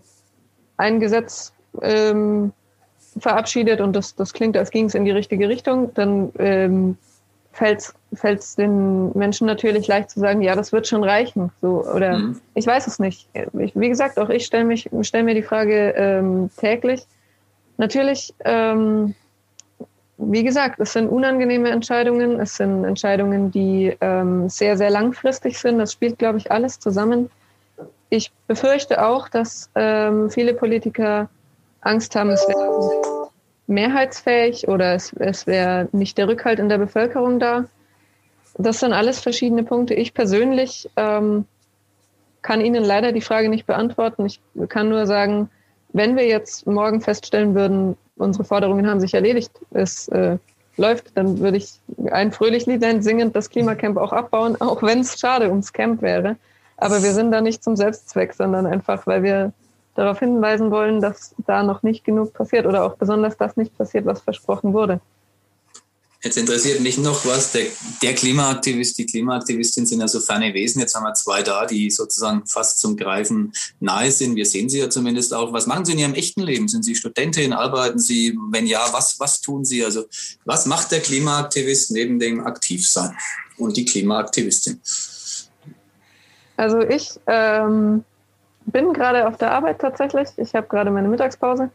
[0.77, 2.51] ein Gesetz ähm,
[3.17, 6.97] verabschiedet und das, das klingt, als ging es in die richtige Richtung, dann ähm,
[7.53, 11.51] fällt es den Menschen natürlich leicht zu sagen, ja, das wird schon reichen.
[11.61, 12.41] So, oder mhm.
[12.55, 13.27] ich weiß es nicht.
[13.33, 17.05] Ich, wie gesagt, auch ich stelle stell mir die Frage ähm, täglich.
[17.77, 19.15] Natürlich, ähm,
[20.17, 25.79] wie gesagt, es sind unangenehme Entscheidungen, es sind Entscheidungen, die ähm, sehr, sehr langfristig sind.
[25.79, 27.29] Das spielt, glaube ich, alles zusammen.
[28.09, 31.29] Ich befürchte auch, dass ähm, viele Politiker
[31.81, 33.10] Angst haben, es wäre
[33.71, 37.65] mehrheitsfähig oder es, es wäre nicht der Rückhalt in der Bevölkerung da.
[38.57, 39.93] Das sind alles verschiedene Punkte.
[39.93, 41.45] Ich persönlich ähm,
[42.41, 44.25] kann Ihnen leider die Frage nicht beantworten.
[44.25, 45.49] Ich kann nur sagen,
[45.93, 50.37] wenn wir jetzt morgen feststellen würden, unsere Forderungen haben sich erledigt, es äh,
[50.77, 51.79] läuft, dann würde ich
[52.11, 56.35] ein fröhlich Lied singend das Klimacamp auch abbauen, auch wenn es schade ums Camp wäre.
[56.77, 59.53] Aber wir sind da nicht zum Selbstzweck, sondern einfach, weil wir
[59.95, 64.05] darauf hinweisen wollen, dass da noch nicht genug passiert oder auch besonders das nicht passiert,
[64.05, 64.99] was versprochen wurde.
[66.23, 67.51] Jetzt interessiert mich noch was.
[67.51, 67.65] Der,
[68.03, 70.79] der, Klimaaktivist, die Klimaaktivistin sind ja so ferne Wesen.
[70.79, 74.35] Jetzt haben wir zwei da, die sozusagen fast zum Greifen nahe sind.
[74.35, 75.51] Wir sehen sie ja zumindest auch.
[75.51, 76.67] Was machen Sie in Ihrem echten Leben?
[76.67, 77.53] Sind Sie Studentin?
[77.53, 78.37] Arbeiten Sie?
[78.51, 79.83] Wenn ja, was, was tun Sie?
[79.83, 80.05] Also,
[80.45, 83.17] was macht der Klimaaktivist neben dem Aktivsein
[83.57, 84.79] und die Klimaaktivistin?
[86.55, 88.03] Also, ich ähm,
[88.65, 90.29] bin gerade auf der Arbeit tatsächlich.
[90.37, 91.69] Ich habe gerade meine Mittagspause.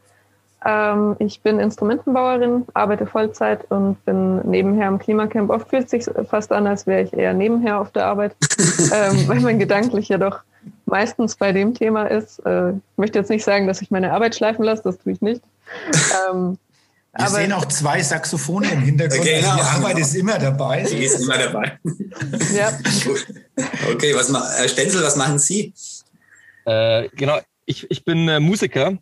[0.65, 5.51] Ähm, ich bin Instrumentenbauerin, arbeite Vollzeit und bin nebenher im Klimacamp.
[5.51, 8.35] Oft fühlt es sich fast an, als wäre ich eher nebenher auf der Arbeit,
[8.93, 10.41] ähm, weil man gedanklich ja doch
[10.87, 12.41] meistens bei dem Thema ist.
[12.47, 15.21] Äh, ich möchte jetzt nicht sagen, dass ich meine Arbeit schleifen lasse, das tue ich
[15.21, 15.43] nicht.
[16.31, 16.59] Ähm,
[17.19, 19.21] wir aber sehen auch zwei Saxophone im Hintergrund.
[19.21, 19.71] Okay, also die genau.
[19.71, 20.83] Arbeit ist immer dabei.
[20.83, 21.79] Die ist immer dabei.
[22.55, 22.73] ja.
[23.91, 25.73] Okay, was, Herr Stenzel, was machen Sie?
[26.67, 28.99] Äh, genau, ich, ich bin äh, Musiker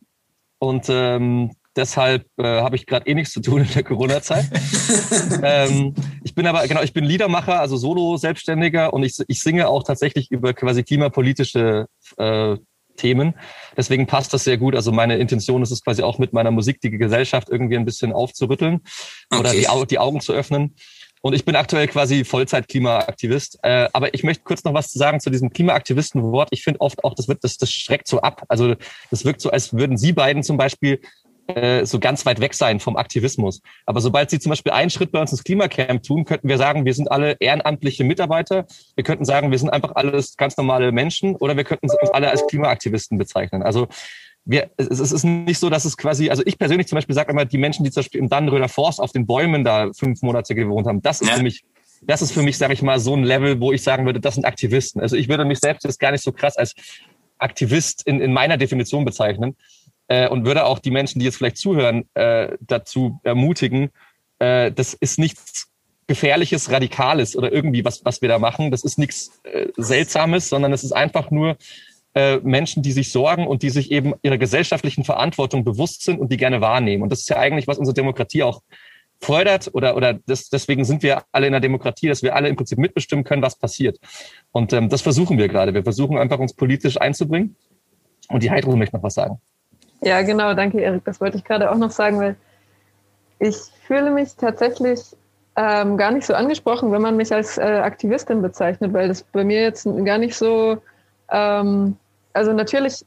[0.59, 4.47] und ähm, deshalb äh, habe ich gerade eh nichts zu tun in der Corona-Zeit.
[5.43, 9.83] ähm, ich bin aber, genau, ich bin Liedermacher, also Solo-Selbstständiger und ich, ich singe auch
[9.83, 12.57] tatsächlich über quasi klimapolitische äh,
[12.97, 13.35] Themen.
[13.77, 14.77] Deswegen passt das sehr gut.
[14.77, 18.13] Also meine Intention ist es quasi auch mit meiner Musik die Gesellschaft irgendwie ein bisschen
[18.13, 18.83] aufzurütteln
[19.31, 19.41] okay.
[19.41, 20.77] oder die, die Augen zu öffnen.
[21.25, 23.61] Und ich bin aktuell quasi Vollzeit-Klimaaktivist.
[23.63, 26.51] Äh, aber ich möchte kurz noch was zu sagen zu diesem Klimaaktivisten-Wort.
[26.51, 28.45] Ich finde oft auch, das wird, das, das schreckt so ab.
[28.49, 28.75] Also
[29.11, 31.01] das wirkt so, als würden Sie beiden zum Beispiel
[31.47, 33.63] äh, so ganz weit weg sein vom Aktivismus.
[33.87, 36.85] Aber sobald Sie zum Beispiel einen Schritt bei uns ins Klimacamp tun, könnten wir sagen,
[36.85, 38.67] wir sind alle ehrenamtliche Mitarbeiter.
[38.95, 42.29] Wir könnten sagen, wir sind einfach alles ganz normale Menschen oder wir könnten uns alle
[42.29, 43.63] als Klimaaktivisten bezeichnen.
[43.63, 43.89] Also
[44.45, 47.33] wir, es, es ist nicht so, dass es quasi, also ich persönlich zum Beispiel sage
[47.33, 50.55] immer, die Menschen, die zum Beispiel im Dannenröder Forst auf den Bäumen da fünf Monate
[50.55, 51.37] gewohnt haben, das ist ja.
[51.37, 51.65] für mich,
[52.03, 54.35] das ist für mich, sage ich mal, so ein Level, wo ich sagen würde, das
[54.35, 55.01] sind Aktivisten.
[55.01, 56.75] Also ich würde mich selbst jetzt gar nicht so krass als
[57.39, 59.57] Aktivist in, in meiner Definition bezeichnen
[60.09, 63.91] äh, und würde auch die Menschen, die jetzt vielleicht zuhören, äh, dazu ermutigen,
[64.39, 65.69] äh, das ist nichts
[66.07, 68.71] Gefährliches, Radikales oder irgendwie was, was wir da machen.
[68.71, 71.57] Das ist nichts äh, Seltsames, sondern es ist einfach nur
[72.15, 76.31] äh, Menschen, die sich sorgen und die sich eben ihrer gesellschaftlichen Verantwortung bewusst sind und
[76.31, 77.03] die gerne wahrnehmen.
[77.03, 78.63] Und das ist ja eigentlich, was unsere Demokratie auch
[79.21, 82.57] fördert oder, oder das, deswegen sind wir alle in der Demokratie, dass wir alle im
[82.57, 83.99] Prinzip mitbestimmen können, was passiert.
[84.53, 85.75] Und ähm, das versuchen wir gerade.
[85.75, 87.57] Wir versuchen einfach, uns politisch einzubringen.
[88.29, 89.41] Und die Heidrun möchte noch was sagen.
[90.03, 90.55] Ja, genau.
[90.55, 91.05] Danke, Erik.
[91.05, 92.37] Das wollte ich gerade auch noch sagen, weil
[93.39, 95.01] ich fühle mich tatsächlich
[95.57, 99.45] ähm, gar nicht so angesprochen, wenn man mich als äh, Aktivistin bezeichnet, weil das bei
[99.45, 100.79] mir jetzt gar nicht so
[101.31, 101.97] ähm,
[102.35, 103.05] also natürlich,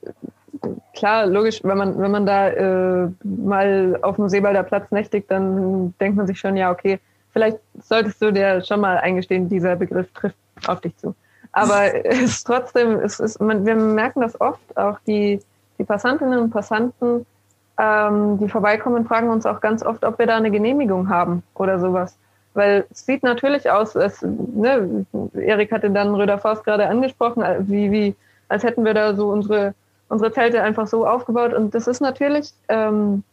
[0.96, 5.94] klar, logisch, wenn man, wenn man da äh, mal auf dem Seebalder Platz nächtigt, dann
[6.00, 7.00] denkt man sich schon, ja, okay,
[7.32, 11.14] vielleicht solltest du dir schon mal eingestehen, dieser Begriff trifft auf dich zu.
[11.52, 15.40] Aber es ist trotzdem, es ist, man, wir merken das oft, auch die,
[15.78, 17.26] die Passantinnen und Passanten,
[17.78, 21.80] ähm, die vorbeikommen, fragen uns auch ganz oft, ob wir da eine Genehmigung haben oder
[21.80, 22.18] sowas.
[22.54, 27.92] Weil es sieht natürlich aus, als, ne, Erik hatte dann Röder Faust gerade angesprochen, wie,
[27.92, 28.16] wie
[28.50, 29.74] als hätten wir da so unsere,
[30.10, 31.54] unsere Zelte einfach so aufgebaut.
[31.54, 33.24] Und das ist natürlich ähm,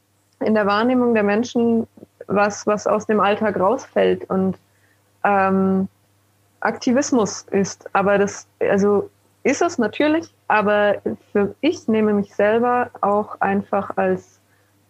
[0.40, 1.86] in der Wahrnehmung der Menschen
[2.26, 4.56] was, was aus dem Alltag rausfällt und
[5.24, 5.88] ähm,
[6.60, 7.88] Aktivismus ist.
[7.94, 9.10] Aber das, also
[9.42, 10.96] ist es natürlich, aber
[11.32, 14.40] für ich nehme mich selber auch einfach als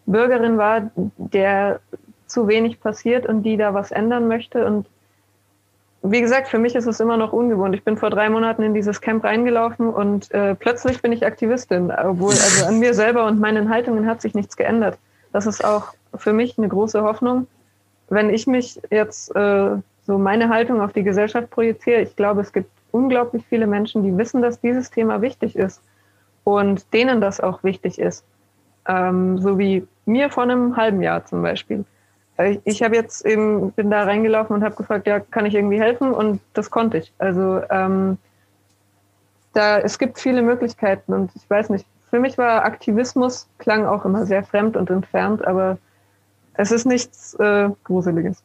[0.06, 1.80] Bürgerin wahr, der
[2.26, 4.87] zu wenig passiert und die da was ändern möchte und
[6.06, 7.74] wie gesagt, für mich ist es immer noch ungewohnt.
[7.74, 11.90] Ich bin vor drei Monaten in dieses Camp reingelaufen und äh, plötzlich bin ich Aktivistin,
[11.90, 14.98] obwohl also an mir selber und meinen Haltungen hat sich nichts geändert.
[15.32, 17.46] Das ist auch für mich eine große Hoffnung.
[18.10, 22.52] Wenn ich mich jetzt äh, so meine Haltung auf die Gesellschaft projiziere, ich glaube, es
[22.52, 25.80] gibt unglaublich viele Menschen, die wissen, dass dieses Thema wichtig ist
[26.44, 28.26] und denen das auch wichtig ist.
[28.86, 31.86] Ähm, so wie mir vor einem halben Jahr zum Beispiel.
[32.38, 35.80] Ich, ich habe jetzt eben, bin da reingelaufen und habe gefragt, ja, kann ich irgendwie
[35.80, 36.12] helfen?
[36.12, 37.12] Und das konnte ich.
[37.18, 38.18] Also ähm,
[39.52, 44.04] da, es gibt viele Möglichkeiten und ich weiß nicht, für mich war Aktivismus, klang auch
[44.04, 45.78] immer sehr fremd und entfernt, aber
[46.54, 48.38] es ist nichts äh, Gruseliges.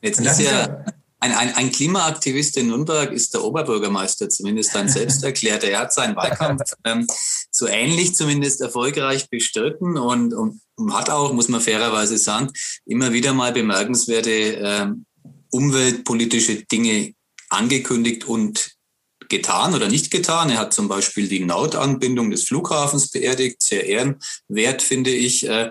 [0.00, 0.84] Jetzt ist ja
[1.22, 5.62] ein, ein, ein Klimaaktivist in Nürnberg ist der Oberbürgermeister, zumindest dann selbst erklärt.
[5.62, 7.06] Er hat seinen Wahlkampf ähm,
[7.52, 10.60] so ähnlich zumindest erfolgreich bestritten und, und
[10.92, 12.50] hat auch, muss man fairerweise sagen,
[12.86, 15.06] immer wieder mal bemerkenswerte ähm,
[15.50, 17.14] umweltpolitische Dinge
[17.50, 18.72] angekündigt und
[19.28, 20.50] getan oder nicht getan.
[20.50, 25.46] Er hat zum Beispiel die Nautanbindung des Flughafens beerdigt, sehr ehrenwert, finde ich.
[25.48, 25.70] Äh,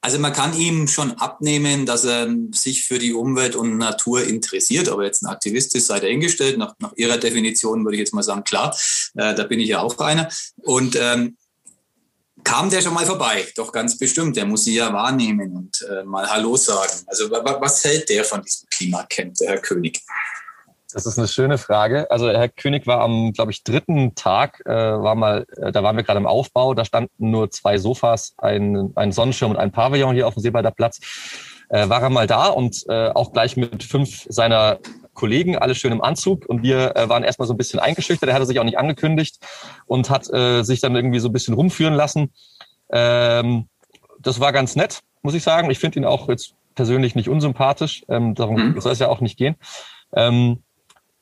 [0.00, 4.88] also man kann ihm schon abnehmen, dass er sich für die Umwelt und Natur interessiert.
[4.88, 6.58] Aber jetzt ein Aktivist ist, sei dahingestellt.
[6.58, 8.76] Nach, nach Ihrer Definition würde ich jetzt mal sagen, klar,
[9.16, 10.28] äh, da bin ich ja auch einer.
[10.62, 11.36] Und ähm,
[12.46, 13.44] kam der schon mal vorbei?
[13.56, 14.36] Doch ganz bestimmt.
[14.36, 16.92] Der muss sie ja wahrnehmen und äh, mal Hallo sagen.
[17.06, 20.00] Also was hält der von diesem Klimacamp, der Herr König?
[20.92, 22.08] Das ist eine schöne Frage.
[22.10, 25.96] Also Herr König war am, glaube ich, dritten Tag, äh, war mal, äh, da waren
[25.96, 30.14] wir gerade im Aufbau, da standen nur zwei Sofas, ein, ein Sonnenschirm und ein Pavillon
[30.14, 31.00] hier auf dem Seebalder Platz.
[31.68, 34.78] Äh, war er mal da und äh, auch gleich mit fünf seiner
[35.16, 36.46] Kollegen, alle schön im Anzug.
[36.46, 38.28] Und wir äh, waren erstmal so ein bisschen eingeschüchtert.
[38.28, 39.38] Er hatte sich auch nicht angekündigt
[39.86, 42.32] und hat äh, sich dann irgendwie so ein bisschen rumführen lassen.
[42.90, 43.68] Ähm,
[44.20, 45.70] das war ganz nett, muss ich sagen.
[45.70, 48.04] Ich finde ihn auch jetzt persönlich nicht unsympathisch.
[48.08, 48.80] Ähm, darum mhm.
[48.80, 49.56] soll es ja auch nicht gehen.
[50.14, 50.62] Ähm,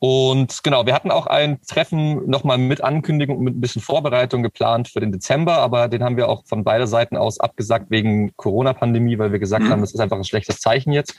[0.07, 4.89] und genau, wir hatten auch ein Treffen nochmal mit Ankündigung, mit ein bisschen Vorbereitung geplant
[4.89, 9.19] für den Dezember, aber den haben wir auch von beider Seiten aus abgesagt wegen Corona-Pandemie,
[9.19, 9.71] weil wir gesagt mhm.
[9.71, 11.15] haben, das ist einfach ein schlechtes Zeichen jetzt.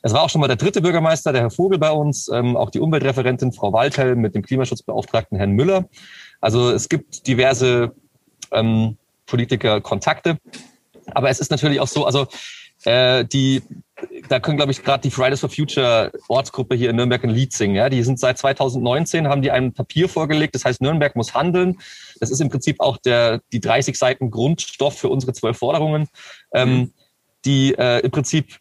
[0.00, 2.70] Es war auch schon mal der dritte Bürgermeister, der Herr Vogel bei uns, ähm, auch
[2.70, 5.84] die Umweltreferentin Frau Waldhell mit dem Klimaschutzbeauftragten Herrn Müller.
[6.40, 7.92] Also es gibt diverse
[8.50, 8.96] ähm,
[9.26, 10.38] Politiker-Kontakte.
[11.14, 12.28] Aber es ist natürlich auch so, also
[12.84, 13.62] äh, die,
[14.28, 17.52] da können, glaube ich, gerade die Fridays for Future Ortsgruppe hier in Nürnberg ein Lied
[17.52, 17.76] singen.
[17.76, 17.88] Ja?
[17.88, 21.78] Die sind seit 2019, haben die ein Papier vorgelegt, das heißt, Nürnberg muss handeln.
[22.20, 26.08] Das ist im Prinzip auch der, die 30 Seiten Grundstoff für unsere zwölf Forderungen,
[26.54, 26.92] ähm, mhm.
[27.44, 28.58] die äh, im Prinzip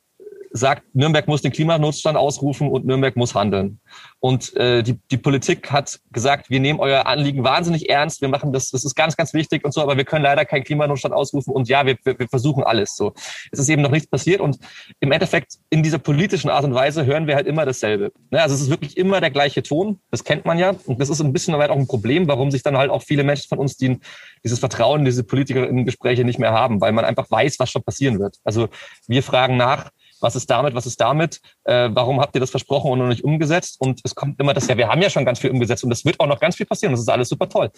[0.54, 3.80] sagt, Nürnberg muss den Klimanotstand ausrufen und Nürnberg muss handeln.
[4.20, 8.52] Und äh, die, die Politik hat gesagt, wir nehmen euer Anliegen wahnsinnig ernst, wir machen
[8.52, 11.54] das, das ist ganz, ganz wichtig und so, aber wir können leider keinen Klimanotstand ausrufen
[11.54, 12.96] und ja, wir, wir, wir versuchen alles.
[12.96, 13.14] So,
[13.52, 14.58] es ist eben noch nichts passiert und
[15.00, 18.12] im Endeffekt in dieser politischen Art und Weise hören wir halt immer dasselbe.
[18.30, 18.42] Ne?
[18.42, 21.22] Also es ist wirklich immer der gleiche Ton, das kennt man ja und das ist
[21.22, 23.78] ein bisschen weit auch ein Problem, warum sich dann halt auch viele Menschen von uns,
[23.78, 24.00] die
[24.44, 28.20] dieses Vertrauen in diese Politikerinnen-Gespräche nicht mehr haben, weil man einfach weiß, was schon passieren
[28.20, 28.38] wird.
[28.44, 28.70] Also
[29.08, 29.92] wir fragen nach,
[30.22, 33.24] was ist damit, was ist damit, äh, warum habt ihr das versprochen und noch nicht
[33.24, 33.78] umgesetzt?
[33.80, 36.06] Und es kommt immer das, ja, wir haben ja schon ganz viel umgesetzt und das
[36.06, 36.94] wird auch noch ganz viel passieren.
[36.94, 37.72] Das ist alles super toll.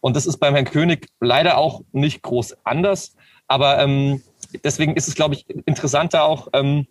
[0.00, 3.14] Und das ist beim Herrn König leider auch nicht groß anders.
[3.46, 4.22] Aber ähm,
[4.64, 6.86] deswegen ist es, glaube ich, interessanter auch, ähm,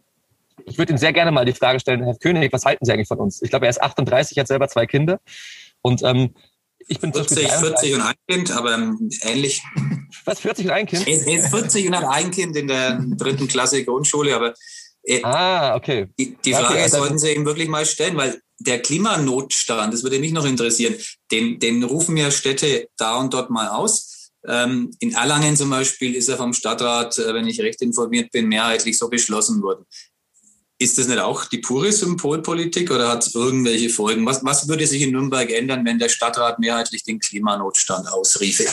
[0.66, 3.07] ich würde Ihnen sehr gerne mal die Frage stellen, Herr König, was halten Sie eigentlich
[3.07, 3.41] von uns?
[3.41, 5.20] Ich glaube, er ist 38, hat selber zwei Kinder.
[5.82, 6.34] Und ähm,
[6.88, 9.62] ich bin 40, 40 und ein Kind, aber ähm, ähnlich.
[10.26, 11.07] Was, 40 und ein Kind?
[11.07, 14.53] Er ist 40 und hat ein Kind in der dritten Klasse Grundschule, aber
[15.24, 16.08] ah, okay.
[16.20, 20.04] Die, die Frage okay, also sollten Sie eben wirklich mal stellen, weil der Klimanotstand, das
[20.04, 20.95] würde mich noch interessieren,
[21.32, 24.32] den, den rufen ja Städte da und dort mal aus.
[24.47, 28.47] Ähm, in Erlangen zum Beispiel ist er vom Stadtrat, äh, wenn ich recht informiert bin,
[28.47, 29.86] mehrheitlich so beschlossen worden.
[30.82, 34.26] Ist das nicht auch die pure Symbolpolitik oder hat es irgendwelche Folgen?
[34.26, 38.66] Was, was würde sich in Nürnberg ändern, wenn der Stadtrat mehrheitlich den Klimanotstand ausriefe?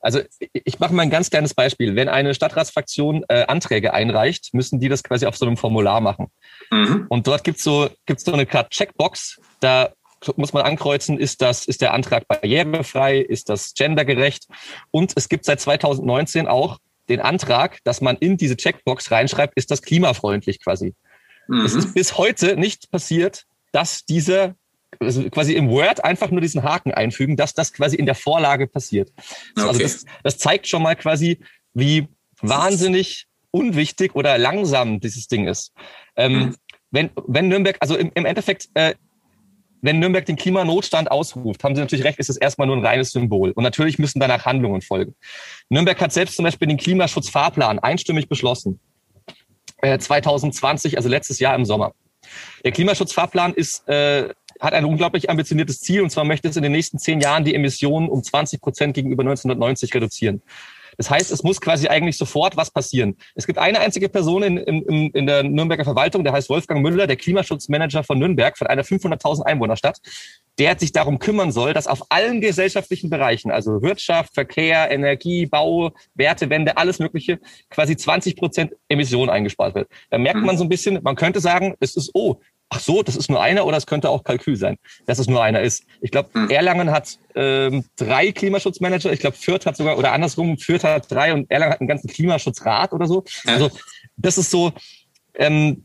[0.00, 0.20] Also
[0.52, 1.94] ich mache mal ein ganz kleines Beispiel.
[1.94, 6.28] Wenn eine Stadtratsfraktion äh, Anträge einreicht, müssen die das quasi auf so einem Formular machen.
[6.70, 7.06] Mhm.
[7.08, 9.90] Und dort gibt's so, gibt's so eine Checkbox, da
[10.36, 14.46] muss man ankreuzen, ist das, ist der Antrag barrierefrei, ist das gendergerecht?
[14.90, 16.78] Und es gibt seit 2019 auch
[17.08, 20.94] den Antrag, dass man in diese Checkbox reinschreibt, ist das klimafreundlich quasi.
[21.48, 21.64] Mhm.
[21.64, 24.54] Es ist bis heute nicht passiert, dass dieser
[25.00, 28.66] also quasi im Word einfach nur diesen Haken einfügen, dass das quasi in der Vorlage
[28.66, 29.10] passiert.
[29.56, 29.68] Also okay.
[29.68, 31.38] Also das, das zeigt schon mal quasi,
[31.74, 32.08] wie
[32.42, 35.72] wahnsinnig unwichtig oder langsam dieses Ding ist.
[36.16, 36.56] Ähm, mhm.
[36.90, 38.94] wenn, wenn Nürnberg, also im, im Endeffekt, äh,
[39.82, 43.10] wenn Nürnberg den Klimanotstand ausruft, haben Sie natürlich recht, ist es erstmal nur ein reines
[43.10, 43.52] Symbol.
[43.52, 45.14] Und natürlich müssen danach Handlungen folgen.
[45.70, 48.78] Nürnberg hat selbst zum Beispiel den Klimaschutzfahrplan einstimmig beschlossen.
[49.78, 51.94] Äh, 2020, also letztes Jahr im Sommer.
[52.64, 54.28] Der Klimaschutzfahrplan ist äh,
[54.60, 57.54] hat ein unglaublich ambitioniertes Ziel und zwar möchte es in den nächsten zehn Jahren die
[57.54, 60.42] Emissionen um 20 Prozent gegenüber 1990 reduzieren.
[60.96, 63.16] Das heißt, es muss quasi eigentlich sofort was passieren.
[63.34, 67.06] Es gibt eine einzige Person in, in, in der Nürnberger Verwaltung, der heißt Wolfgang Müller,
[67.06, 69.98] der Klimaschutzmanager von Nürnberg, von einer 500.000 Einwohnerstadt,
[70.58, 75.92] der sich darum kümmern soll, dass auf allen gesellschaftlichen Bereichen, also Wirtschaft, Verkehr, Energie, Bau,
[76.14, 77.38] Wertewende, alles Mögliche,
[77.70, 79.88] quasi 20 Prozent Emissionen eingespart wird.
[80.10, 82.40] Da merkt man so ein bisschen, man könnte sagen, es ist, oh,
[82.70, 85.42] ach so, das ist nur einer oder es könnte auch Kalkül sein, dass es nur
[85.42, 85.84] einer ist.
[86.00, 86.50] Ich glaube, hm.
[86.50, 91.34] Erlangen hat ähm, drei Klimaschutzmanager, ich glaube, Fürth hat sogar, oder andersrum, Fürth hat drei
[91.34, 93.24] und Erlangen hat einen ganzen Klimaschutzrat oder so.
[93.44, 93.54] Ja.
[93.54, 93.70] Also
[94.16, 94.72] das ist so,
[95.34, 95.84] ähm,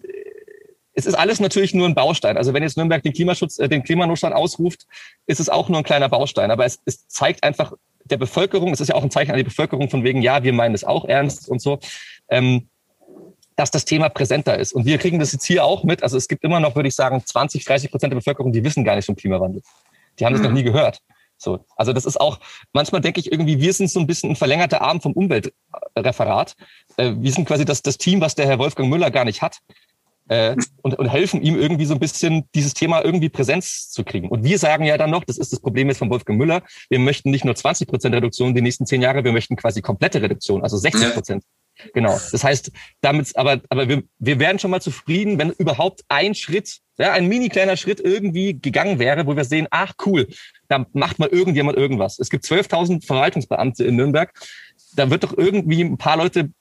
[0.94, 2.38] es ist alles natürlich nur ein Baustein.
[2.38, 4.86] Also wenn jetzt Nürnberg den Klimaschutz, äh, den Klimanotstand ausruft,
[5.26, 6.52] ist es auch nur ein kleiner Baustein.
[6.52, 7.74] Aber es, es zeigt einfach
[8.06, 10.54] der Bevölkerung, es ist ja auch ein Zeichen an die Bevölkerung von wegen, ja, wir
[10.54, 11.80] meinen es auch ernst und so.
[12.30, 12.70] Ähm,
[13.56, 14.74] dass das Thema präsenter ist.
[14.74, 16.04] Und wir kriegen das jetzt hier auch mit.
[16.04, 18.84] Also es gibt immer noch, würde ich sagen, 20, 30 Prozent der Bevölkerung, die wissen
[18.84, 19.62] gar nicht vom Klimawandel.
[20.20, 20.38] Die haben mhm.
[20.38, 21.00] das noch nie gehört.
[21.38, 22.40] So, also das ist auch,
[22.72, 26.56] manchmal denke ich irgendwie, wir sind so ein bisschen ein verlängerter Arm vom Umweltreferat.
[26.98, 29.60] Äh, wir sind quasi das, das Team, was der Herr Wolfgang Müller gar nicht hat.
[30.28, 34.30] Äh, und, und helfen ihm irgendwie so ein bisschen, dieses Thema irgendwie Präsenz zu kriegen.
[34.30, 37.00] Und wir sagen ja dann noch, das ist das Problem jetzt von Wolfgang Müller, wir
[37.00, 40.64] möchten nicht nur 20 Prozent Reduktion die nächsten zehn Jahre, wir möchten quasi komplette Reduktion,
[40.64, 41.44] also 60 Prozent.
[41.94, 42.20] Genau.
[42.32, 42.72] Das heißt,
[43.02, 47.28] damit, aber, aber wir, wir wären schon mal zufrieden, wenn überhaupt ein Schritt, ja, ein
[47.28, 50.28] mini kleiner Schritt irgendwie gegangen wäre, wo wir sehen, ach cool,
[50.68, 52.20] da macht mal irgendjemand irgendwas.
[52.20, 54.32] Es gibt 12.000 Verwaltungsbeamte in Nürnberg.
[54.96, 56.52] Da wird doch irgendwie ein paar Leute,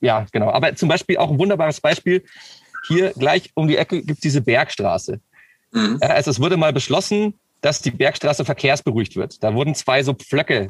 [0.00, 0.50] ja, genau.
[0.50, 2.24] Aber zum Beispiel auch ein wunderbares Beispiel.
[2.88, 5.20] Hier gleich um die Ecke gibt es diese Bergstraße.
[5.70, 5.98] Mhm.
[6.00, 9.42] Also es wurde mal beschlossen, dass die Bergstraße verkehrsberuhigt wird.
[9.42, 10.68] Da wurden zwei so Pflöcke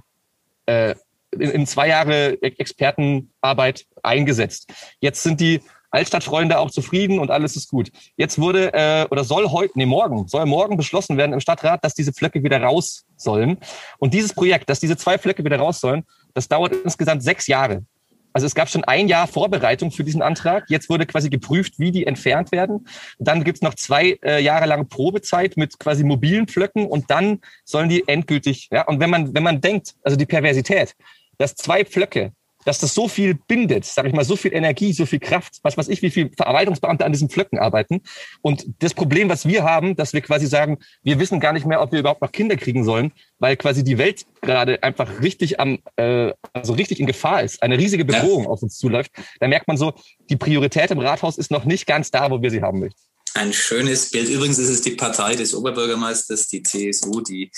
[0.67, 0.95] äh,
[1.33, 4.73] in, in zwei Jahre Expertenarbeit eingesetzt.
[5.01, 5.61] Jetzt sind die
[5.93, 7.93] Altstadtfreunde auch zufrieden und alles ist gut.
[8.17, 11.95] Jetzt wurde äh, oder soll heute, nee, morgen, soll morgen beschlossen werden im Stadtrat, dass
[11.95, 13.59] diese Flöcke wieder raus sollen.
[13.99, 17.85] Und dieses Projekt, dass diese zwei Flöcke wieder raus sollen, das dauert insgesamt sechs Jahre.
[18.33, 20.65] Also es gab schon ein Jahr Vorbereitung für diesen Antrag.
[20.69, 22.87] Jetzt wurde quasi geprüft, wie die entfernt werden.
[23.19, 27.41] Dann gibt es noch zwei äh, Jahre lange Probezeit mit quasi mobilen Flöcken und dann
[27.65, 30.95] sollen die endgültig, ja, und wenn man, wenn man denkt, also die Perversität,
[31.39, 32.33] dass zwei Pflöcke
[32.65, 35.77] dass das so viel bindet, sage ich mal, so viel Energie, so viel Kraft, was
[35.77, 38.03] weiß ich, wie viel Verarbeitungsbeamte an diesen Pflöcken arbeiten.
[38.41, 41.81] Und das Problem, was wir haben, dass wir quasi sagen, wir wissen gar nicht mehr,
[41.81, 45.79] ob wir überhaupt noch Kinder kriegen sollen, weil quasi die Welt gerade einfach richtig am,
[45.97, 48.51] äh, also richtig in Gefahr ist, eine riesige Bedrohung ja.
[48.51, 49.13] auf uns zuläuft.
[49.41, 49.93] Da merkt man so,
[50.31, 53.01] die Priorität im Rathaus ist noch nicht ganz da, wo wir sie haben möchten.
[53.35, 54.29] Ein schönes Bild.
[54.29, 57.51] Übrigens ist es die Partei des Oberbürgermeisters, die CSU, die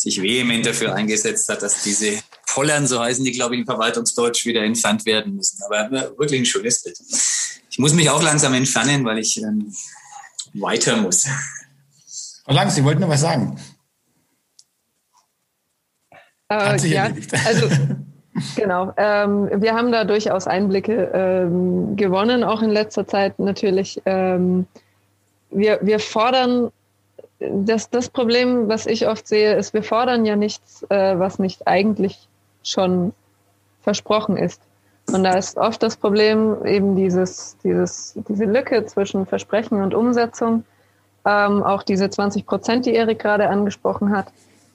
[0.00, 4.46] sich vehement dafür eingesetzt hat, dass diese Pollern, so heißen die, glaube ich, in Verwaltungsdeutsch,
[4.46, 5.60] wieder entfernt werden müssen.
[5.64, 6.98] Aber wirklich ein schönes Bild.
[7.70, 9.72] Ich muss mich auch langsam entfernen, weil ich ähm,
[10.54, 11.26] weiter muss.
[12.46, 13.58] Und lang, Sie wollten noch was sagen.
[16.50, 17.10] Äh, ja,
[17.46, 17.68] also
[18.56, 18.92] genau.
[18.96, 24.00] Ähm, wir haben da durchaus Einblicke ähm, gewonnen, auch in letzter Zeit natürlich.
[24.06, 24.66] Ähm,
[25.50, 26.70] wir, wir fordern,
[27.40, 31.66] das, das Problem, was ich oft sehe, ist, wir fordern ja nichts, äh, was nicht
[31.66, 32.28] eigentlich
[32.62, 33.12] schon
[33.82, 34.60] versprochen ist.
[35.12, 40.64] Und da ist oft das Problem eben dieses, dieses, diese Lücke zwischen Versprechen und Umsetzung.
[41.24, 44.26] Ähm, auch diese 20 Prozent, die Erik gerade angesprochen hat.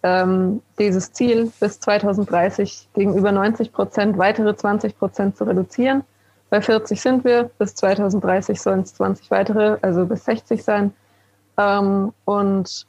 [0.01, 6.03] Ähm, dieses Ziel bis 2030 gegenüber 90 Prozent weitere 20 Prozent zu reduzieren.
[6.49, 10.93] Bei 40 sind wir, bis 2030 sollen es 20 weitere, also bis 60 sein.
[11.57, 12.85] Ähm, und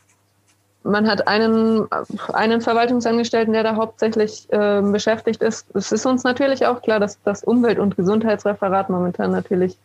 [0.85, 1.89] man hat einen,
[2.33, 5.67] einen Verwaltungsangestellten, der da hauptsächlich äh, beschäftigt ist.
[5.75, 9.79] Es ist uns natürlich auch klar, dass das Umwelt- und Gesundheitsreferat momentan natürlich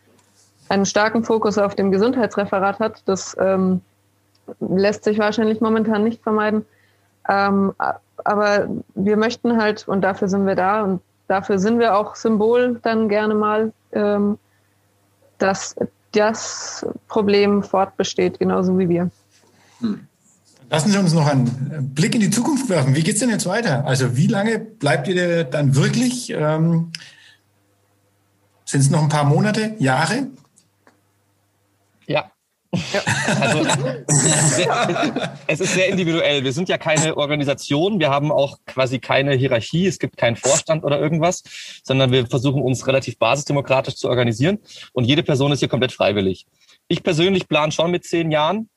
[0.68, 3.02] einen starken Fokus auf dem Gesundheitsreferat hat.
[3.06, 3.80] Das ähm,
[4.60, 6.66] lässt sich wahrscheinlich momentan nicht vermeiden.
[7.28, 7.72] Ähm,
[8.24, 12.78] aber wir möchten halt, und dafür sind wir da, und dafür sind wir auch Symbol
[12.82, 14.38] dann gerne mal, ähm,
[15.38, 15.76] dass
[16.12, 19.10] das Problem fortbesteht, genauso wie wir.
[19.80, 20.06] Hm.
[20.70, 22.94] Lassen Sie uns noch einen Blick in die Zukunft werfen.
[22.94, 23.84] Wie geht es denn jetzt weiter?
[23.86, 26.30] Also wie lange bleibt ihr dann wirklich?
[26.30, 26.92] Ähm,
[28.64, 30.28] Sind es noch ein paar Monate, Jahre?
[32.06, 32.30] Ja,
[32.72, 33.02] ja.
[33.40, 33.66] Also,
[35.46, 36.44] es ist sehr individuell.
[36.44, 37.98] Wir sind ja keine Organisation.
[37.98, 39.86] Wir haben auch quasi keine Hierarchie.
[39.86, 41.42] Es gibt keinen Vorstand oder irgendwas,
[41.82, 44.58] sondern wir versuchen uns relativ basisdemokratisch zu organisieren.
[44.92, 46.46] Und jede Person ist hier komplett freiwillig.
[46.88, 48.68] Ich persönlich plane schon mit zehn Jahren.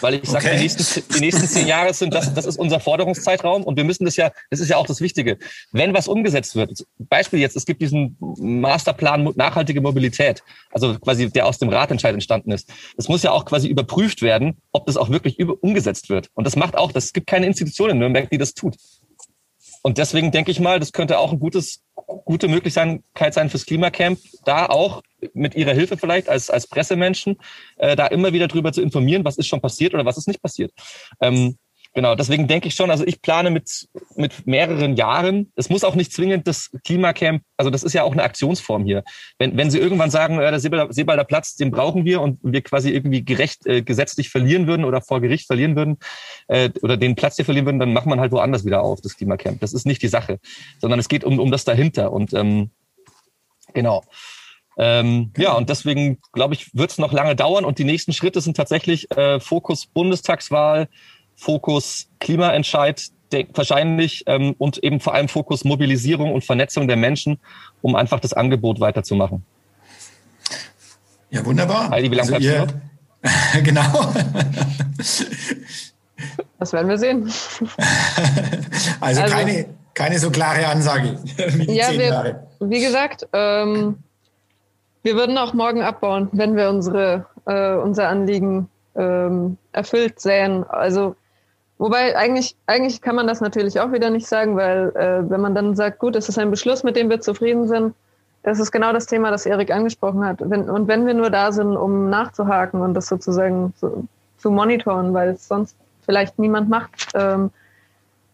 [0.00, 0.56] Weil ich sage, okay.
[0.56, 4.04] die, nächsten, die nächsten zehn Jahre sind das, das ist unser Forderungszeitraum und wir müssen
[4.04, 5.38] das ja, das ist ja auch das Wichtige.
[5.70, 11.46] Wenn was umgesetzt wird, Beispiel jetzt, es gibt diesen Masterplan nachhaltige Mobilität, also quasi der
[11.46, 12.72] aus dem Ratentscheid entstanden ist.
[12.96, 16.30] Das muss ja auch quasi überprüft werden, ob das auch wirklich umgesetzt wird.
[16.34, 18.76] Und das macht auch, das gibt keine Institution in Nürnberg, die das tut.
[19.82, 24.18] Und deswegen denke ich mal, das könnte auch ein gutes, gute Möglichkeit sein fürs Klimacamp,
[24.44, 25.02] da auch
[25.34, 27.36] mit ihrer Hilfe vielleicht als, als Pressemenschen,
[27.76, 30.42] äh, da immer wieder drüber zu informieren, was ist schon passiert oder was ist nicht
[30.42, 30.72] passiert.
[31.20, 31.56] Ähm,
[31.96, 35.50] Genau, deswegen denke ich schon, also ich plane mit, mit mehreren Jahren.
[35.56, 39.02] Es muss auch nicht zwingend das Klimacamp, also das ist ja auch eine Aktionsform hier.
[39.38, 42.90] Wenn, wenn Sie irgendwann sagen, ja, der Seebalder Platz, den brauchen wir und wir quasi
[42.90, 45.96] irgendwie gerecht äh, gesetzlich verlieren würden oder vor Gericht verlieren würden
[46.48, 49.16] äh, oder den Platz hier verlieren würden, dann macht man halt woanders wieder auf, das
[49.16, 49.60] Klimacamp.
[49.60, 50.38] Das ist nicht die Sache,
[50.78, 52.12] sondern es geht um, um das dahinter.
[52.12, 52.72] Und ähm,
[53.72, 54.04] genau.
[54.78, 58.42] Ähm, ja, und deswegen glaube ich, wird es noch lange dauern und die nächsten Schritte
[58.42, 60.88] sind tatsächlich äh, Fokus Bundestagswahl,
[61.36, 63.10] Fokus Klimaentscheid
[63.52, 67.38] wahrscheinlich ähm, und eben vor allem Fokus Mobilisierung und Vernetzung der Menschen,
[67.82, 69.44] um einfach das Angebot weiterzumachen.
[71.30, 71.90] Ja, wunderbar.
[71.90, 72.66] Heidi, wie lange also ihr,
[73.62, 74.12] Genau.
[76.58, 77.24] Das werden wir sehen.
[79.00, 81.18] also, also keine, keine so klare Ansage.
[81.36, 83.98] Wie ja, wir, wie gesagt, ähm,
[85.02, 90.64] wir würden auch morgen abbauen, wenn wir unsere, äh, unser Anliegen ähm, erfüllt sehen.
[90.64, 91.16] Also
[91.78, 95.54] Wobei eigentlich, eigentlich kann man das natürlich auch wieder nicht sagen, weil äh, wenn man
[95.54, 97.94] dann sagt, gut, es ist ein Beschluss, mit dem wir zufrieden sind,
[98.42, 100.38] das ist genau das Thema, das Erik angesprochen hat.
[100.40, 104.06] Wenn, und wenn wir nur da sind, um nachzuhaken und das sozusagen zu,
[104.38, 107.50] zu monitoren, weil es sonst vielleicht niemand macht, ähm,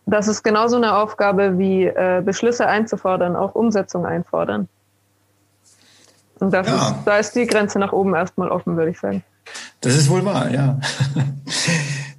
[0.07, 4.69] das ist genauso eine Aufgabe wie äh, Beschlüsse einzufordern, auch Umsetzung einfordern.
[6.41, 6.75] Und das ja.
[6.75, 9.25] ist, da ist die Grenze nach oben erstmal offen, würde ich sagen.
[9.81, 10.79] Das ist wohl wahr, ja.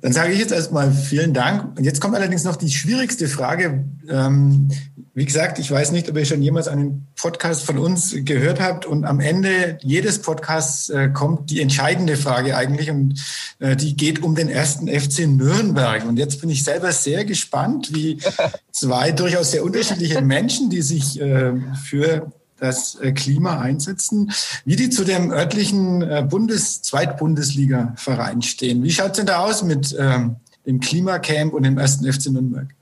[0.03, 1.77] Dann sage ich jetzt erstmal vielen Dank.
[1.77, 3.85] Und jetzt kommt allerdings noch die schwierigste Frage.
[4.09, 4.67] Ähm,
[5.13, 8.85] wie gesagt, ich weiß nicht, ob ihr schon jemals einen Podcast von uns gehört habt.
[8.85, 12.91] Und am Ende jedes Podcasts äh, kommt die entscheidende Frage eigentlich.
[12.91, 13.17] Und
[13.59, 16.05] äh, die geht um den ersten FC Nürnberg.
[16.05, 18.19] Und jetzt bin ich selber sehr gespannt, wie
[18.73, 22.29] zwei durchaus sehr unterschiedliche Menschen, die sich äh, für
[22.63, 24.31] das äh, Klima einsetzen,
[24.65, 28.83] wie die zu dem örtlichen äh, Bundes-, Zweitbundesliga-Verein stehen.
[28.83, 32.67] Wie schaut es denn da aus mit ähm, dem Klimacamp und dem ersten FC Nürnberg?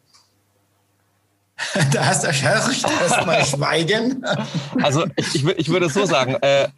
[1.93, 4.25] Da hast du erstmal Schweigen.
[4.81, 6.69] Also ich, ich, würde so sagen, äh,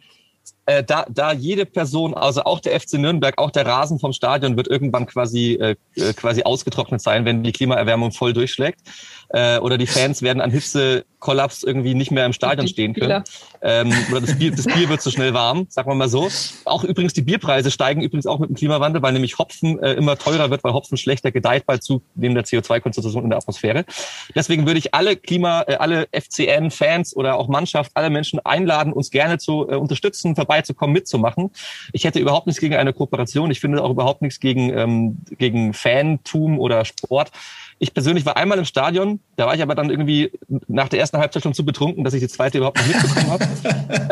[0.66, 4.56] äh, da, da jede Person, also auch der FC Nürnberg, auch der Rasen vom Stadion
[4.56, 8.80] wird irgendwann quasi, äh, äh, quasi ausgetrocknet sein, wenn die Klimaerwärmung voll durchschlägt.
[9.30, 13.24] Äh, oder die Fans werden an Hitzekollaps irgendwie nicht mehr im Stadion stehen können.
[13.62, 16.28] Ähm, oder das Bier, das Bier wird zu so schnell warm, sagen wir mal so.
[16.64, 20.16] Auch übrigens die Bierpreise steigen übrigens auch mit dem Klimawandel, weil nämlich Hopfen äh, immer
[20.16, 23.84] teurer wird, weil Hopfen schlechter gedeiht bei zunehmender CO2-Konzentration in der Atmosphäre.
[24.34, 29.10] Deswegen würde ich alle Klima, äh, alle FCN-Fans oder auch Mannschaft, alle Menschen einladen, uns
[29.10, 31.50] gerne zu äh, unterstützen, vorbeizukommen, mitzumachen.
[31.92, 33.50] Ich hätte überhaupt nichts gegen eine Kooperation.
[33.50, 37.30] Ich finde auch überhaupt nichts gegen, ähm, gegen Fantum oder Sport.
[37.78, 40.30] Ich persönlich war einmal im Stadion, da war ich aber dann irgendwie
[40.68, 43.48] nach der ersten Halbzeit schon zu betrunken, dass ich die zweite überhaupt nicht mitbekommen habe.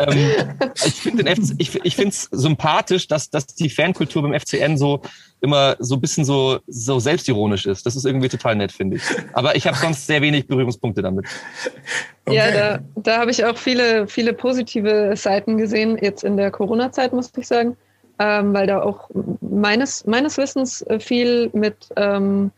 [0.11, 5.01] ähm, ich finde ich, ich es sympathisch, dass, dass die Fankultur beim FCN so
[5.43, 7.85] immer so ein bisschen so, so selbstironisch ist.
[7.85, 9.03] Das ist irgendwie total nett, finde ich.
[9.33, 11.25] Aber ich habe sonst sehr wenig Berührungspunkte damit.
[12.25, 12.37] Okay.
[12.37, 17.11] Ja, da, da habe ich auch viele, viele positive Seiten gesehen, jetzt in der Corona-Zeit,
[17.11, 17.75] muss ich sagen.
[18.19, 19.09] Ähm, weil da auch
[19.41, 22.51] meines, meines Wissens viel mit ähm,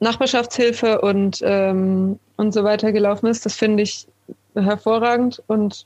[0.00, 3.44] Nachbarschaftshilfe und, ähm, und so weiter gelaufen ist.
[3.44, 4.06] Das finde ich
[4.54, 5.84] hervorragend und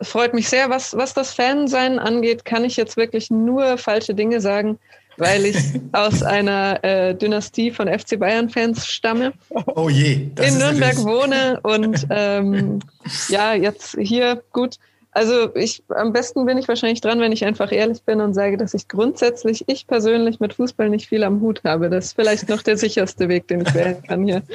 [0.00, 0.70] freut mich sehr.
[0.70, 4.78] Was, was das Fansein angeht, kann ich jetzt wirklich nur falsche Dinge sagen,
[5.16, 5.56] weil ich
[5.92, 9.32] aus einer äh, Dynastie von FC Bayern-Fans stamme.
[9.74, 10.28] Oh je.
[10.40, 12.80] in Nürnberg wohne und ähm,
[13.28, 14.78] ja, jetzt hier gut
[15.16, 18.58] also ich am besten bin ich wahrscheinlich dran, wenn ich einfach ehrlich bin und sage,
[18.58, 21.88] dass ich grundsätzlich, ich persönlich mit Fußball nicht viel am Hut habe.
[21.88, 24.42] Das ist vielleicht noch der sicherste Weg, den ich wählen kann hier.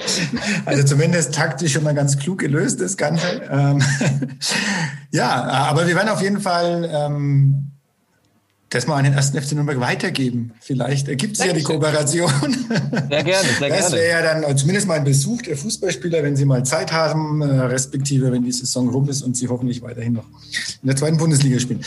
[0.66, 3.42] Also zumindest taktisch schon mal ganz klug gelöst, das Ganze.
[3.52, 3.82] Ähm,
[5.12, 7.71] ja, aber wir werden auf jeden Fall ähm,
[8.72, 10.54] das mal an den ersten FC Nürnberg weitergeben.
[10.62, 12.32] Vielleicht ergibt sich ja die Kooperation.
[13.10, 13.70] Sehr gerne, sehr gerne.
[13.70, 17.42] Das wäre ja dann zumindest mal ein Besuch der Fußballspieler, wenn sie mal Zeit haben,
[17.42, 20.26] äh, respektive wenn die Saison rum ist und sie hoffentlich weiterhin noch
[20.82, 21.82] in der zweiten Bundesliga spielen.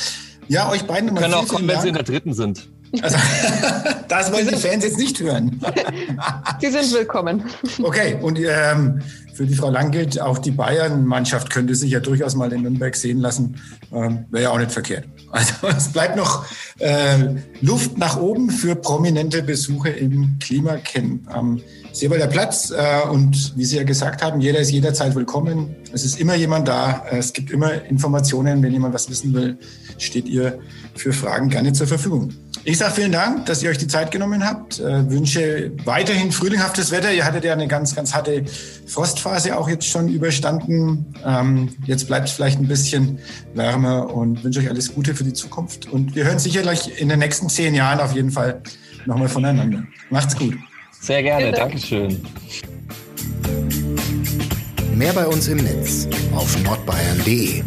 [0.49, 1.23] Ja, euch beiden nochmal.
[1.23, 2.69] Können auch kommen, wenn sie in der dritten sind.
[3.01, 3.17] Also,
[4.09, 5.61] das wollen die Fans jetzt nicht hören.
[6.61, 7.43] Sie sind willkommen.
[7.83, 9.01] Okay, und ähm,
[9.35, 12.95] für die Frau Lang gilt, auch die Bayern-Mannschaft könnte sich ja durchaus mal in Nürnberg
[12.95, 13.57] sehen lassen.
[13.93, 15.07] Ähm, Wäre ja auch nicht verkehrt.
[15.35, 16.47] Also es bleibt noch
[16.79, 17.19] äh,
[17.61, 21.61] Luft nach oben für prominente Besuche im Klimacamp am
[21.93, 22.71] Seewalder Platz.
[22.71, 25.75] Äh, und wie Sie ja gesagt haben, jeder ist jederzeit willkommen.
[25.93, 27.05] Es ist immer jemand da.
[27.11, 28.63] Es gibt immer Informationen.
[28.63, 29.59] Wenn jemand was wissen will,
[29.99, 30.61] steht ihr
[30.95, 32.33] für Fragen gerne zur Verfügung.
[32.67, 34.81] Ich sage vielen Dank, dass ihr euch die Zeit genommen habt.
[34.81, 37.13] Äh, wünsche weiterhin frühlinghaftes Wetter.
[37.13, 38.45] Ihr hattet ja eine ganz, ganz harte
[38.87, 41.15] Frostphase auch jetzt schon überstanden.
[41.27, 43.19] Ähm, jetzt bleibt es vielleicht ein bisschen
[43.53, 45.91] wärmer und wünsche euch alles Gute für die Zukunft.
[45.91, 48.63] Und wir hören sicherlich in den nächsten zehn Jahren auf jeden Fall
[49.05, 49.85] nochmal voneinander.
[50.09, 50.55] Macht's gut.
[51.01, 51.53] Sehr gerne.
[51.53, 52.25] Dankeschön.
[54.95, 57.63] Mehr bei uns im Netz auf nordbayern.de.